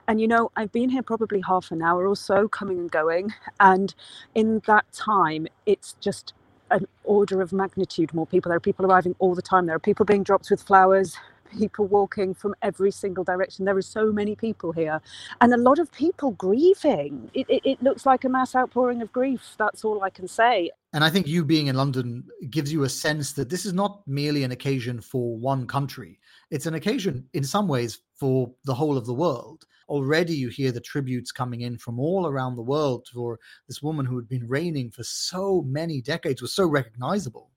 And 0.09 0.23
you 0.23 0.27
know, 0.27 0.51
I've 0.57 0.73
been 0.73 0.88
here 0.88 1.03
probably 1.03 1.42
half 1.46 1.70
an 1.70 1.83
hour 1.83 2.09
or 2.09 2.16
so, 2.16 2.49
coming 2.49 2.79
and 2.79 2.90
going. 2.90 3.35
And 3.61 3.94
in 4.35 4.62
that 4.66 4.90
time, 4.94 5.46
it's 5.66 5.96
just 6.01 6.33
an 6.70 6.87
order 7.05 7.42
of 7.42 7.53
magnitude 7.53 8.14
more 8.14 8.27
people. 8.27 8.49
There 8.49 8.57
are 8.57 8.61
people 8.70 8.87
arriving 8.87 9.16
all 9.18 9.35
the 9.35 9.42
time. 9.42 9.66
There 9.66 9.77
are 9.77 9.87
people 9.90 10.07
being 10.07 10.23
dropped 10.23 10.51
with 10.51 10.62
flowers, 10.62 11.14
people 11.58 11.86
walking 11.86 12.34
from 12.34 12.54
every 12.62 12.90
single 12.90 13.24
direction. 13.24 13.64
There 13.64 13.76
are 13.76 13.82
so 13.82 14.12
many 14.12 14.34
people 14.34 14.72
here, 14.72 15.00
and 15.40 15.52
a 15.52 15.56
lot 15.56 15.78
of 15.78 15.90
people 15.92 16.32
grieving. 16.32 17.30
It, 17.34 17.46
it, 17.48 17.62
it 17.64 17.82
looks 17.82 18.06
like 18.06 18.24
a 18.24 18.28
mass 18.28 18.54
outpouring 18.54 19.02
of 19.02 19.12
grief. 19.12 19.54
That's 19.58 19.84
all 19.84 20.02
I 20.02 20.10
can 20.10 20.28
say. 20.28 20.70
And 20.92 21.04
I 21.04 21.10
think 21.10 21.26
you 21.26 21.44
being 21.44 21.68
in 21.68 21.76
London 21.76 22.24
gives 22.50 22.72
you 22.72 22.82
a 22.82 22.88
sense 22.88 23.32
that 23.34 23.48
this 23.48 23.64
is 23.64 23.72
not 23.72 24.02
merely 24.06 24.42
an 24.42 24.50
occasion 24.50 25.00
for 25.00 25.36
one 25.36 25.66
country. 25.66 26.18
It's 26.50 26.66
an 26.66 26.74
occasion, 26.74 27.28
in 27.32 27.44
some 27.44 27.68
ways, 27.68 28.00
for 28.16 28.50
the 28.64 28.74
whole 28.74 28.96
of 28.96 29.06
the 29.06 29.14
world. 29.14 29.64
Already, 29.88 30.34
you 30.34 30.48
hear 30.48 30.72
the 30.72 30.80
tributes 30.80 31.32
coming 31.32 31.62
in 31.62 31.78
from 31.78 32.00
all 32.00 32.26
around 32.26 32.56
the 32.56 32.62
world 32.62 33.06
for 33.12 33.38
this 33.68 33.82
woman 33.82 34.06
who 34.06 34.16
had 34.16 34.28
been 34.28 34.48
reigning 34.48 34.90
for 34.90 35.04
so 35.04 35.62
many 35.62 36.00
decades, 36.00 36.42
was 36.42 36.52
so 36.52 36.66
recognizable. 36.66 37.49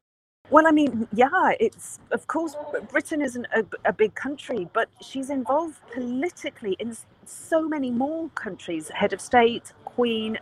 Well, 0.54 0.68
I 0.68 0.72
mean, 0.72 1.08
yeah, 1.12 1.54
it's 1.60 2.00
of 2.12 2.28
course 2.28 2.56
Britain 2.92 3.24
isn't 3.24 3.48
a, 3.56 3.66
a 3.86 3.92
big 3.92 4.14
country, 4.14 4.70
but 4.72 4.88
she's 5.02 5.32
involved 5.32 5.80
politically 5.92 6.76
in 6.78 6.96
so 7.26 7.68
many 7.68 7.90
more 7.90 8.30
countries, 8.36 8.88
head 8.90 9.14
of 9.14 9.20
state, 9.20 9.74
queen, 9.84 10.38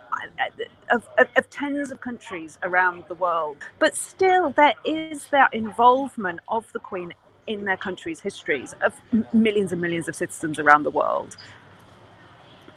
of, 0.91 1.07
of, 1.17 1.29
of 1.37 1.49
tens 1.49 1.91
of 1.91 2.01
countries 2.01 2.57
around 2.61 3.05
the 3.07 3.15
world. 3.15 3.55
But 3.79 3.95
still, 3.95 4.49
there 4.49 4.73
is 4.83 5.27
that 5.27 5.53
involvement 5.53 6.41
of 6.49 6.69
the 6.73 6.79
queen 6.79 7.13
in 7.47 7.63
their 7.63 7.77
country's 7.77 8.19
histories 8.19 8.75
of 8.81 8.93
millions 9.33 9.71
and 9.71 9.79
millions 9.79 10.09
of 10.09 10.15
citizens 10.17 10.59
around 10.59 10.83
the 10.83 10.91
world. 10.91 11.37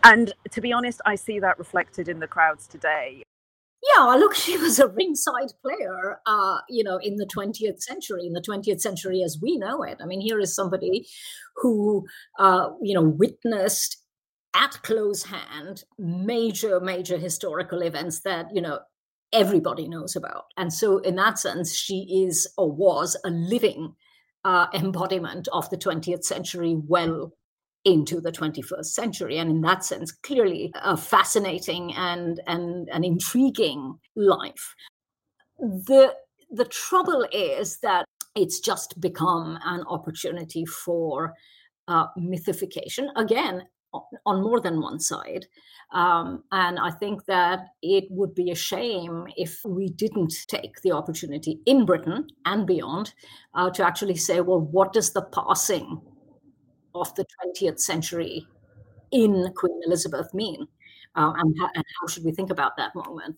And 0.05 0.33
to 0.53 0.61
be 0.61 0.73
honest, 0.73 1.01
I 1.05 1.17
see 1.17 1.41
that 1.41 1.59
reflected 1.59 2.09
in 2.09 2.21
the 2.21 2.29
crowds 2.29 2.69
today. 2.69 3.25
Yeah, 3.93 4.05
look, 4.15 4.35
she 4.45 4.57
was 4.57 4.79
a 4.79 4.89
ringside 4.89 5.53
player, 5.63 6.21
uh, 6.27 6.59
you 6.69 6.85
know, 6.85 6.99
in 6.99 7.17
the 7.17 7.27
20th 7.27 7.83
century, 7.83 8.27
in 8.27 8.33
the 8.33 8.41
20th 8.41 8.81
century 8.81 9.23
as 9.23 9.39
we 9.41 9.57
know 9.59 9.83
it. 9.83 9.99
I 10.01 10.07
mean, 10.07 10.21
here 10.21 10.41
is 10.41 10.55
somebody 10.55 11.07
who, 11.57 12.07
uh, 12.39 12.71
you 12.83 12.95
know, 12.95 13.03
witnessed 13.03 13.99
at 14.55 14.81
close 14.83 15.25
hand 15.25 15.85
major, 15.99 16.81
major 16.81 17.19
historical 17.19 17.83
events 17.83 18.21
that, 18.21 18.47
you 18.55 18.63
know, 18.63 18.79
everybody 19.33 19.89
knows 19.89 20.15
about. 20.15 20.45
And 20.57 20.73
so, 20.73 20.99
in 20.99 21.17
that 21.17 21.39
sense, 21.39 21.75
she 21.75 22.25
is 22.27 22.49
or 22.57 22.71
was 22.71 23.17
a 23.25 23.31
living 23.31 23.95
uh, 24.45 24.67
embodiment 24.73 25.49
of 25.53 25.69
the 25.71 25.77
20th 25.77 26.25
century 26.25 26.77
well 26.87 27.33
into 27.85 28.21
the 28.21 28.33
21st 28.33 28.87
century. 28.87 29.39
And 29.39 29.51
in 29.51 29.61
that 29.63 29.85
sense 29.85 30.13
clearly 30.13 30.73
a 30.75 30.97
fascinating 30.97 31.95
and 31.95 32.41
and 32.47 32.89
an 32.91 33.05
intriguing 33.05 33.99
life. 34.17 34.75
The 35.59 36.15
the 36.51 36.65
trouble 36.65 37.27
is 37.33 37.79
that 37.81 38.07
it's 38.35 38.61
just 38.61 39.01
become 39.01 39.59
an 39.65 39.85
opportunity 39.89 40.65
for 40.65 41.35
uh, 41.89 42.07
mythification 42.17 43.11
again 43.17 43.63
on 44.27 44.43
more 44.43 44.61
than 44.61 44.81
one 44.81 44.99
side. 44.99 45.47
Um, 45.93 46.43
and 46.51 46.79
i 46.81 46.91
think 46.91 47.27
that 47.27 47.67
it 47.83 48.05
would 48.11 48.35
be 48.35 48.51
a 48.51 48.55
shame 48.57 49.27
if 49.37 49.61
we 49.65 49.91
didn't 49.91 50.35
take 50.49 50.81
the 50.83 50.91
opportunity 50.91 51.61
in 51.67 51.85
britain 51.85 52.27
and 52.47 52.67
beyond 52.67 53.13
uh, 53.55 53.71
to 53.71 53.87
actually 53.87 54.17
say 54.17 54.41
well 54.41 54.61
what 54.61 54.93
does 54.93 55.13
the 55.13 55.23
passing 55.23 56.01
of 56.95 57.15
the 57.15 57.25
20th 57.45 57.81
century 57.81 58.47
in 59.11 59.53
Queen 59.57 59.81
Elizabeth 59.87 60.33
mean? 60.33 60.67
Uh, 61.17 61.33
and, 61.37 61.55
how, 61.61 61.69
and 61.75 61.85
how 62.01 62.07
should 62.09 62.25
we 62.25 62.33
think 62.33 62.51
about 62.51 62.77
that 62.77 62.95
moment? 62.95 63.37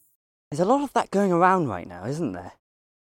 There's 0.50 0.60
a 0.60 0.64
lot 0.64 0.82
of 0.82 0.92
that 0.92 1.10
going 1.10 1.32
around 1.32 1.68
right 1.68 1.86
now, 1.86 2.06
isn't 2.06 2.32
there? 2.32 2.52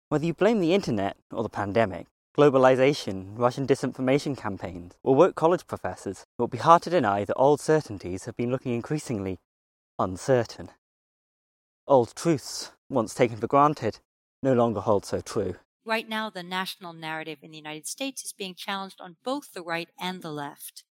Whether 0.10 0.25
you 0.25 0.33
blame 0.33 0.60
the 0.60 0.73
internet 0.73 1.17
or 1.31 1.43
the 1.43 1.49
pandemic, 1.49 2.07
globalization, 2.38 3.38
Russian 3.38 3.67
disinformation 3.67 4.38
campaigns, 4.38 4.93
or 5.03 5.15
woke 5.15 5.36
college 5.36 5.67
professors, 5.67 6.21
it 6.21 6.41
would 6.41 6.51
be 6.51 6.57
hard 6.57 6.81
to 6.83 6.89
deny 6.89 7.25
that 7.25 7.36
old 7.36 7.60
certainties 7.60 8.25
have 8.25 8.36
been 8.36 8.51
looking 8.51 8.73
increasingly 8.73 9.39
uncertain. 9.99 10.69
Old 11.88 12.15
truths, 12.15 12.71
once 12.89 13.13
taken 13.13 13.38
for 13.38 13.47
granted, 13.47 13.99
no 14.43 14.53
longer 14.53 14.79
hold 14.79 15.05
so 15.05 15.21
true. 15.21 15.55
Right 15.88 16.10
now, 16.10 16.30
the 16.30 16.43
national 16.43 16.91
narrative 16.91 17.38
in 17.41 17.52
the 17.52 17.58
United 17.58 17.88
States 17.88 18.26
is 18.26 18.34
being 18.34 18.56
challenged 18.56 19.00
on 19.00 19.15
both 19.23 19.54
the 19.54 19.62
right 19.62 19.88
and 19.97 20.21
the 20.21 20.34
left. 20.34 20.84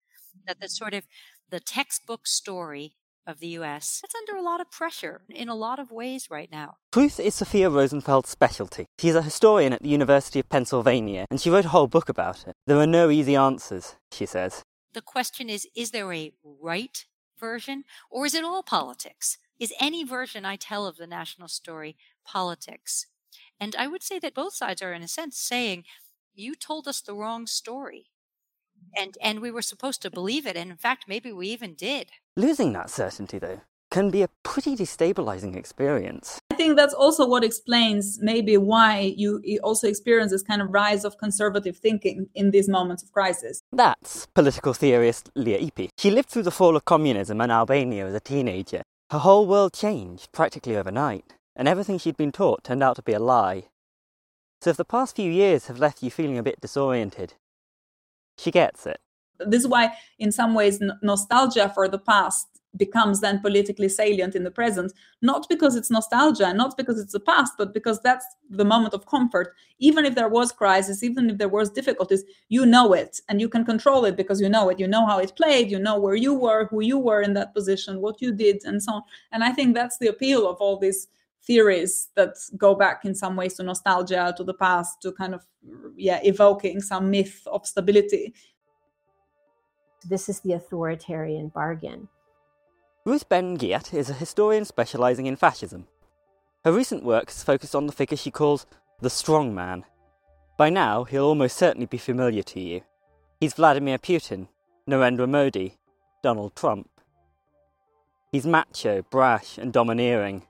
That 0.47 0.61
the 0.61 0.69
sort 0.69 0.95
of 0.95 1.03
the 1.51 1.59
textbook 1.59 2.29
story 2.29 2.95
of 3.27 3.41
the 3.41 3.49
US, 3.59 4.01
that's 4.01 4.15
under 4.15 4.37
a 4.37 4.45
lot 4.45 4.61
of 4.61 4.71
pressure 4.71 5.23
in 5.29 5.49
a 5.49 5.57
lot 5.57 5.81
of 5.81 5.91
ways 5.91 6.31
right 6.31 6.49
now. 6.49 6.77
Truth 6.93 7.19
is 7.19 7.35
Sophia 7.35 7.71
Rosenfeld's 7.71 8.29
specialty. 8.29 8.87
She's 9.01 9.17
a 9.17 9.23
historian 9.23 9.73
at 9.73 9.83
the 9.83 9.89
University 9.89 10.39
of 10.39 10.49
Pennsylvania, 10.49 11.27
and 11.29 11.41
she 11.41 11.51
wrote 11.51 11.65
a 11.65 11.71
whole 11.71 11.89
book 11.89 12.09
about 12.09 12.47
it. 12.47 12.55
There 12.69 12.79
are 12.79 12.87
no 12.87 13.11
easy 13.11 13.35
answers, 13.35 13.97
she 14.13 14.27
says. 14.27 14.63
The 14.93 15.03
question 15.03 15.51
is 15.51 15.67
is 15.75 15.91
there 15.91 16.13
a 16.13 16.31
right 16.45 17.05
version 17.37 17.83
or 18.13 18.27
is 18.27 18.35
it 18.35 18.45
all 18.45 18.63
politics? 18.63 19.39
Is 19.59 19.73
any 19.81 20.05
version 20.05 20.45
I 20.45 20.55
tell 20.55 20.87
of 20.87 20.99
the 20.99 21.07
national 21.09 21.49
story 21.49 21.97
politics? 22.25 23.07
And 23.65 23.75
I 23.77 23.87
would 23.87 24.03
say 24.03 24.19
that 24.19 24.35
both 24.35 24.53
sides 24.53 24.83
are, 24.83 24.93
in 24.93 25.03
a 25.03 25.09
sense, 25.09 25.39
saying, 25.39 25.85
you 26.35 26.55
told 26.55 26.87
us 26.87 27.01
the 27.01 27.15
wrong 27.15 27.47
story. 27.47 28.11
And, 28.95 29.17
and 29.23 29.41
we 29.41 29.51
were 29.51 29.63
supposed 29.63 30.03
to 30.03 30.11
believe 30.11 30.47
it. 30.47 30.55
And 30.55 30.71
in 30.71 30.77
fact, 30.77 31.07
maybe 31.09 31.33
we 31.33 31.49
even 31.49 31.73
did. 31.73 32.11
Losing 32.37 32.75
that 32.75 32.91
certainty, 32.91 33.39
though, 33.39 33.63
can 33.91 34.11
be 34.11 34.21
a 34.21 34.29
pretty 34.43 34.77
destabilizing 34.77 35.57
experience. 35.57 36.39
I 36.51 36.57
think 36.57 36.77
that's 36.77 36.93
also 36.93 37.27
what 37.27 37.43
explains 37.43 38.19
maybe 38.21 38.59
why 38.59 39.15
you 39.17 39.41
you 39.43 39.61
also 39.61 39.89
experience 39.89 40.31
this 40.31 40.43
kind 40.43 40.61
of 40.61 40.69
rise 40.69 41.03
of 41.07 41.17
conservative 41.17 41.79
thinking 41.79 42.27
in 42.35 42.51
these 42.51 42.69
moments 42.69 43.03
of 43.03 43.13
crisis. 43.13 43.63
That's 43.73 44.27
political 44.35 44.75
theorist 44.75 45.31
Lea 45.35 45.59
Ypi. 45.69 45.89
She 45.97 46.11
lived 46.11 46.29
through 46.29 46.43
the 46.43 46.59
fall 46.59 46.77
of 46.77 46.85
communism 46.85 47.41
in 47.41 47.51
Albania 47.51 48.07
as 48.09 48.15
a 48.15 48.21
teenager. 48.21 48.83
Her 49.11 49.21
whole 49.21 49.47
world 49.47 49.73
changed 49.73 50.33
practically 50.33 50.77
overnight, 50.77 51.25
and 51.57 51.69
everything 51.69 51.99
she'd 51.99 52.17
been 52.17 52.33
taught 52.33 52.65
turned 52.65 52.83
out 52.83 52.97
to 52.97 53.03
be 53.03 53.13
a 53.13 53.19
lie. 53.19 53.65
So 54.61 54.71
if 54.71 54.77
the 54.77 54.85
past 54.85 55.17
few 55.17 55.31
years 55.31 55.67
have 55.67 55.79
left 55.79 56.03
you 56.03 56.11
feeling 56.11 56.39
a 56.39 56.43
bit 56.43 56.61
disoriented, 56.61 57.35
she 58.39 58.51
gets 58.51 58.87
it. 58.87 59.01
This 59.39 59.63
is 59.63 59.69
why, 59.69 59.93
in 60.19 60.33
some 60.33 60.55
ways, 60.55 60.81
n- 60.81 60.99
nostalgia 61.03 61.69
for 61.75 61.89
the 61.89 61.99
past 61.99 62.47
becomes 62.77 63.21
then 63.21 63.41
politically 63.41 63.89
salient 63.89 64.35
in 64.35 64.43
the 64.43 64.51
present, 64.51 64.93
not 65.23 65.47
because 65.49 65.77
it's 65.77 65.91
nostalgia, 65.91 66.53
not 66.53 66.77
because 66.77 66.99
it's 66.99 67.13
the 67.13 67.21
past, 67.21 67.53
but 67.57 67.73
because 67.73 68.01
that's 68.01 68.25
the 68.51 68.65
moment 68.65 68.95
of 68.95 69.07
comfort. 69.07 69.55
Even 69.79 70.05
if 70.05 70.15
there 70.15 70.29
was 70.29 70.51
crisis, 70.51 71.03
even 71.03 71.31
if 71.31 71.39
there 71.39 71.49
was 71.49 71.71
difficulties, 71.71 72.25
you 72.49 72.67
know 72.67 72.93
it 72.93 73.21
and 73.29 73.41
you 73.41 73.49
can 73.49 73.65
control 73.65 74.05
it 74.05 74.17
because 74.17 74.41
you 74.41 74.49
know 74.49 74.69
it. 74.71 74.81
You 74.81 74.89
know 74.89 75.07
how 75.07 75.19
it 75.19 75.37
played, 75.37 75.71
you 75.71 75.79
know 75.79 75.99
where 75.99 76.17
you 76.17 76.35
were, 76.35 76.67
who 76.67 76.81
you 76.81 76.99
were 76.99 77.23
in 77.23 77.35
that 77.35 77.55
position, 77.55 78.01
what 78.01 78.21
you 78.21 78.33
did, 78.33 78.65
and 78.65 78.83
so 78.83 78.95
on. 78.95 79.03
And 79.31 79.45
I 79.45 79.53
think 79.53 79.75
that's 79.75 79.99
the 79.99 80.09
appeal 80.09 80.49
of 80.49 80.57
all 80.57 80.79
these 80.79 81.07
theories 81.47 82.09
that 82.15 82.35
go 82.57 82.75
back 82.75 83.05
in 83.05 83.15
some 83.15 83.37
ways 83.37 83.55
to 83.55 83.63
nostalgia, 83.63 84.35
to 84.37 84.45
the 84.45 84.55
past, 84.55 85.03
to 85.03 85.13
kind 85.13 85.35
of 85.35 85.45
yeah, 85.97 86.21
evoking 86.23 86.81
some 86.81 87.11
myth 87.11 87.47
of 87.47 87.67
stability. 87.67 88.35
This 90.09 90.29
is 90.29 90.41
the 90.41 90.53
authoritarian 90.53 91.49
bargain. 91.49 92.09
Ruth 93.07 93.29
Ben 93.29 93.59
Ghiat 93.59 93.93
is 93.93 94.11
a 94.11 94.15
historian 94.15 94.65
specialising 94.65 95.27
in 95.27 95.37
fascism. 95.37 95.87
Her 96.65 96.73
recent 96.73 97.05
work 97.05 97.27
has 97.27 97.43
focused 97.43 97.75
on 97.75 97.87
the 97.87 97.93
figure 97.93 98.17
she 98.17 98.31
calls 98.31 98.67
the 99.01 99.11
strong 99.11 99.55
man. 99.55 99.85
By 100.57 100.71
now, 100.71 101.05
he'll 101.05 101.27
almost 101.27 101.57
certainly 101.57 101.87
be 101.87 101.99
familiar 101.99 102.43
to 102.43 102.61
you. 102.61 102.81
He's 103.41 103.55
Vladimir 103.55 103.99
Putin, 103.99 104.49
Narendra 104.89 105.29
Modi, 105.29 105.77
Donald 106.23 106.57
Trump. 106.57 106.89
He's 108.33 108.47
macho, 108.47 109.03
brash, 109.03 109.59
and 109.59 109.73
domineering. 109.73 110.47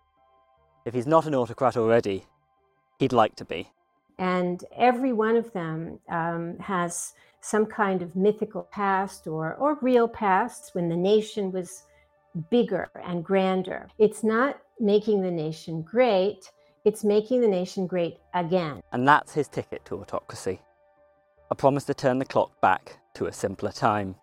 If 0.84 0.94
he's 0.94 1.06
not 1.06 1.26
an 1.26 1.34
autocrat 1.34 1.76
already, 1.76 2.26
he'd 2.98 3.12
like 3.12 3.36
to 3.36 3.44
be. 3.44 3.70
And 4.18 4.64
every 4.76 5.12
one 5.12 5.36
of 5.36 5.52
them 5.52 5.98
um, 6.08 6.58
has 6.58 7.14
some 7.40 7.66
kind 7.66 8.02
of 8.02 8.14
mythical 8.14 8.68
past 8.70 9.26
or, 9.26 9.54
or 9.54 9.78
real 9.80 10.06
past 10.06 10.74
when 10.74 10.88
the 10.88 10.96
nation 10.96 11.52
was 11.52 11.84
bigger 12.50 12.90
and 13.04 13.24
grander. 13.24 13.88
It's 13.98 14.22
not 14.22 14.58
making 14.78 15.22
the 15.22 15.30
nation 15.30 15.82
great, 15.82 16.50
it's 16.84 17.02
making 17.02 17.40
the 17.40 17.48
nation 17.48 17.86
great 17.86 18.18
again. 18.34 18.82
And 18.92 19.06
that's 19.08 19.32
his 19.32 19.48
ticket 19.48 19.84
to 19.86 19.96
autocracy. 20.00 20.60
A 21.50 21.54
promise 21.54 21.84
to 21.84 21.94
turn 21.94 22.18
the 22.18 22.24
clock 22.24 22.60
back 22.60 22.98
to 23.14 23.26
a 23.26 23.32
simpler 23.32 23.72
time. 23.72 24.16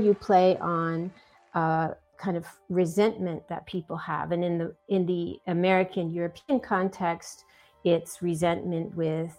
You 0.00 0.14
play 0.14 0.56
on 0.58 1.12
uh, 1.54 1.88
kind 2.16 2.36
of 2.36 2.46
resentment 2.68 3.48
that 3.48 3.66
people 3.66 3.96
have, 3.96 4.32
and 4.32 4.44
in 4.44 4.58
the 4.58 4.74
in 4.88 5.06
the 5.06 5.38
American 5.46 6.10
European 6.10 6.60
context, 6.60 7.44
it's 7.84 8.22
resentment 8.22 8.94
with 8.96 9.36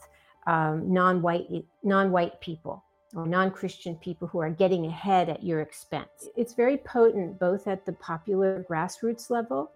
um, 0.47 0.91
non-white 0.91 1.47
non-white 1.84 2.39
people 2.41 2.84
or 3.15 3.26
non-Christian 3.28 3.95
people 3.95 4.28
who 4.28 4.39
are 4.39 4.50
getting 4.50 4.86
ahead 4.86 5.30
at 5.30 5.43
your 5.43 5.60
expense. 5.62 6.30
It's 6.38 6.54
very 6.54 6.78
potent 6.78 7.39
both 7.39 7.67
at 7.67 7.86
the 7.86 7.93
popular 7.93 8.65
grassroots 8.69 9.30
level 9.30 9.71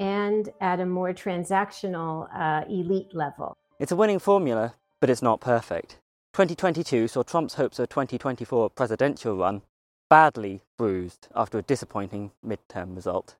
and 0.00 0.48
at 0.60 0.80
a 0.80 0.86
more 0.86 1.12
transactional 1.12 2.28
uh, 2.34 2.64
elite 2.68 3.14
level. 3.14 3.56
It's 3.78 3.92
a 3.92 3.96
winning 3.96 4.18
formula, 4.18 4.74
but 5.00 5.10
it's 5.10 5.22
not 5.22 5.40
perfect. 5.40 5.98
2022 6.32 7.08
saw 7.08 7.22
Trump's 7.22 7.54
hopes 7.54 7.78
of 7.78 7.88
2024 7.88 8.70
presidential 8.70 9.36
run 9.36 9.62
badly 10.08 10.62
bruised 10.76 11.28
after 11.34 11.58
a 11.58 11.62
disappointing 11.62 12.32
midterm 12.44 12.96
result. 12.96 13.36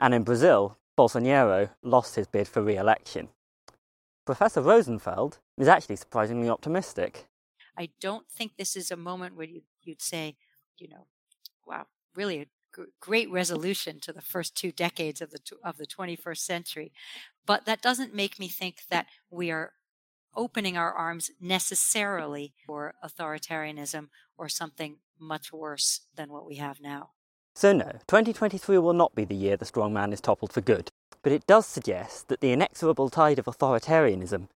And 0.00 0.14
in 0.14 0.22
Brazil, 0.22 0.76
Bolsonaro 0.98 1.70
lost 1.82 2.16
his 2.16 2.26
bid 2.26 2.48
for 2.48 2.62
re 2.62 2.76
election. 2.76 3.28
Professor 4.24 4.60
Rosenfeld 4.60 5.38
is 5.58 5.68
actually 5.68 5.96
surprisingly 5.96 6.48
optimistic. 6.48 7.26
I 7.76 7.90
don't 8.00 8.28
think 8.30 8.56
this 8.56 8.76
is 8.76 8.90
a 8.90 8.96
moment 8.96 9.36
where 9.36 9.46
you, 9.46 9.62
would 9.86 10.02
say, 10.02 10.36
you 10.78 10.88
know, 10.88 11.06
wow, 11.66 11.86
really 12.14 12.40
a 12.40 12.46
great 13.00 13.30
resolution 13.30 13.98
to 14.00 14.12
the 14.12 14.20
first 14.20 14.54
two 14.54 14.72
decades 14.72 15.20
of 15.20 15.30
the 15.30 15.40
of 15.64 15.76
the 15.78 15.86
21st 15.86 16.38
century. 16.38 16.92
But 17.46 17.64
that 17.66 17.82
doesn't 17.82 18.14
make 18.14 18.38
me 18.38 18.48
think 18.48 18.82
that 18.90 19.06
we 19.30 19.50
are 19.50 19.72
opening 20.34 20.76
our 20.76 20.92
arms 20.92 21.30
necessarily 21.40 22.54
for 22.66 22.94
authoritarianism 23.04 24.08
or 24.36 24.48
something 24.48 24.96
much 25.18 25.52
worse 25.52 26.00
than 26.14 26.30
what 26.30 26.46
we 26.46 26.56
have 26.56 26.80
now. 26.80 27.10
So, 27.54 27.72
no, 27.72 27.90
2023 28.08 28.78
will 28.78 28.94
not 28.94 29.14
be 29.14 29.24
the 29.24 29.34
year 29.34 29.56
the 29.56 29.64
strong 29.64 29.92
man 29.92 30.12
is 30.12 30.20
toppled 30.20 30.52
for 30.52 30.62
good, 30.62 30.88
but 31.22 31.32
it 31.32 31.46
does 31.46 31.66
suggest 31.66 32.28
that 32.28 32.40
the 32.40 32.52
inexorable 32.52 33.10
tide 33.10 33.38
of 33.38 33.44
authoritarianism 33.44 34.48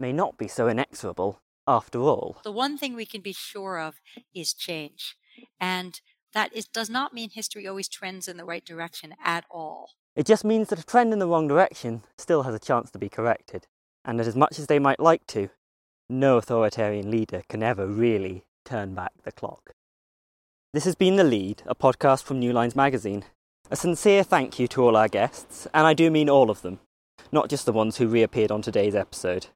may 0.00 0.12
not 0.12 0.38
be 0.38 0.48
so 0.48 0.68
inexorable 0.68 1.40
after 1.66 2.00
all. 2.00 2.38
The 2.42 2.52
one 2.52 2.78
thing 2.78 2.94
we 2.94 3.06
can 3.06 3.20
be 3.20 3.34
sure 3.34 3.78
of 3.78 4.00
is 4.34 4.54
change. 4.54 5.16
And 5.60 6.00
that 6.32 6.54
is, 6.54 6.66
does 6.66 6.90
not 6.90 7.12
mean 7.12 7.30
history 7.30 7.66
always 7.66 7.88
trends 7.88 8.28
in 8.28 8.36
the 8.36 8.44
right 8.44 8.64
direction 8.64 9.14
at 9.22 9.44
all. 9.50 9.90
It 10.16 10.26
just 10.26 10.44
means 10.44 10.68
that 10.68 10.80
a 10.80 10.86
trend 10.86 11.12
in 11.12 11.18
the 11.18 11.28
wrong 11.28 11.46
direction 11.46 12.02
still 12.16 12.42
has 12.42 12.54
a 12.54 12.58
chance 12.58 12.90
to 12.90 12.98
be 12.98 13.08
corrected, 13.08 13.66
and 14.08 14.18
that 14.18 14.26
as 14.26 14.34
much 14.34 14.58
as 14.58 14.66
they 14.66 14.78
might 14.78 14.98
like 14.98 15.24
to, 15.26 15.50
no 16.08 16.38
authoritarian 16.38 17.10
leader 17.10 17.42
can 17.50 17.62
ever 17.62 17.86
really 17.86 18.42
turn 18.64 18.94
back 18.94 19.12
the 19.22 19.30
clock. 19.30 19.72
This 20.72 20.84
has 20.84 20.94
been 20.94 21.16
The 21.16 21.24
Lede, 21.24 21.62
a 21.66 21.74
podcast 21.74 22.22
from 22.22 22.38
New 22.38 22.54
Lines 22.54 22.74
magazine. 22.74 23.26
A 23.70 23.76
sincere 23.76 24.22
thank 24.22 24.58
you 24.58 24.66
to 24.68 24.82
all 24.82 24.96
our 24.96 25.08
guests, 25.08 25.68
and 25.74 25.86
I 25.86 25.92
do 25.92 26.10
mean 26.10 26.30
all 26.30 26.50
of 26.50 26.62
them, 26.62 26.80
not 27.30 27.50
just 27.50 27.66
the 27.66 27.72
ones 27.72 27.98
who 27.98 28.08
reappeared 28.08 28.50
on 28.50 28.62
today's 28.62 28.94
episode. 28.94 29.48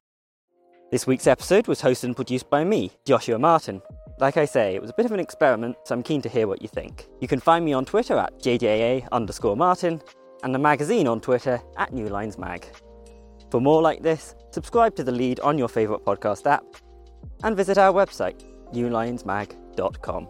This 0.91 1.07
week's 1.07 1.25
episode 1.25 1.65
was 1.65 1.81
hosted 1.81 2.03
and 2.03 2.15
produced 2.15 2.51
by 2.51 2.63
me, 2.63 2.91
Joshua 3.05 3.39
Martin. 3.39 3.81
Like 4.19 4.37
I 4.37 4.45
say, 4.45 4.75
it 4.75 4.81
was 4.81 4.91
a 4.91 4.95
bit 4.95 5.07
of 5.07 5.11
an 5.13 5.19
experiment, 5.19 5.77
so 5.83 5.95
I'm 5.95 6.03
keen 6.03 6.21
to 6.21 6.29
hear 6.29 6.47
what 6.47 6.61
you 6.61 6.67
think. 6.67 7.07
You 7.19 7.27
can 7.27 7.39
find 7.39 7.65
me 7.65 7.73
on 7.73 7.85
Twitter 7.85 8.19
at 8.19 8.39
JJA 8.39 9.09
underscore 9.11 9.57
Martin, 9.57 9.99
and 10.43 10.53
the 10.53 10.59
magazine 10.59 11.07
on 11.07 11.21
Twitter 11.21 11.59
at 11.77 11.91
New 11.91 12.07
Lines 12.07 12.37
Mag. 12.37 12.67
For 13.53 13.61
more 13.61 13.83
like 13.83 14.01
this, 14.01 14.33
subscribe 14.49 14.95
to 14.95 15.03
The 15.03 15.11
Lede 15.11 15.39
on 15.41 15.59
your 15.59 15.67
favourite 15.67 16.03
podcast 16.03 16.47
app, 16.47 16.63
and 17.43 17.55
visit 17.55 17.77
our 17.77 17.93
website, 17.93 18.43
newlinesmag.com. 18.73 20.27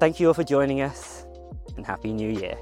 Thank 0.00 0.18
you 0.18 0.28
all 0.28 0.32
for 0.32 0.44
joining 0.44 0.80
us, 0.80 1.26
and 1.76 1.84
Happy 1.84 2.10
New 2.10 2.30
Year. 2.30 2.56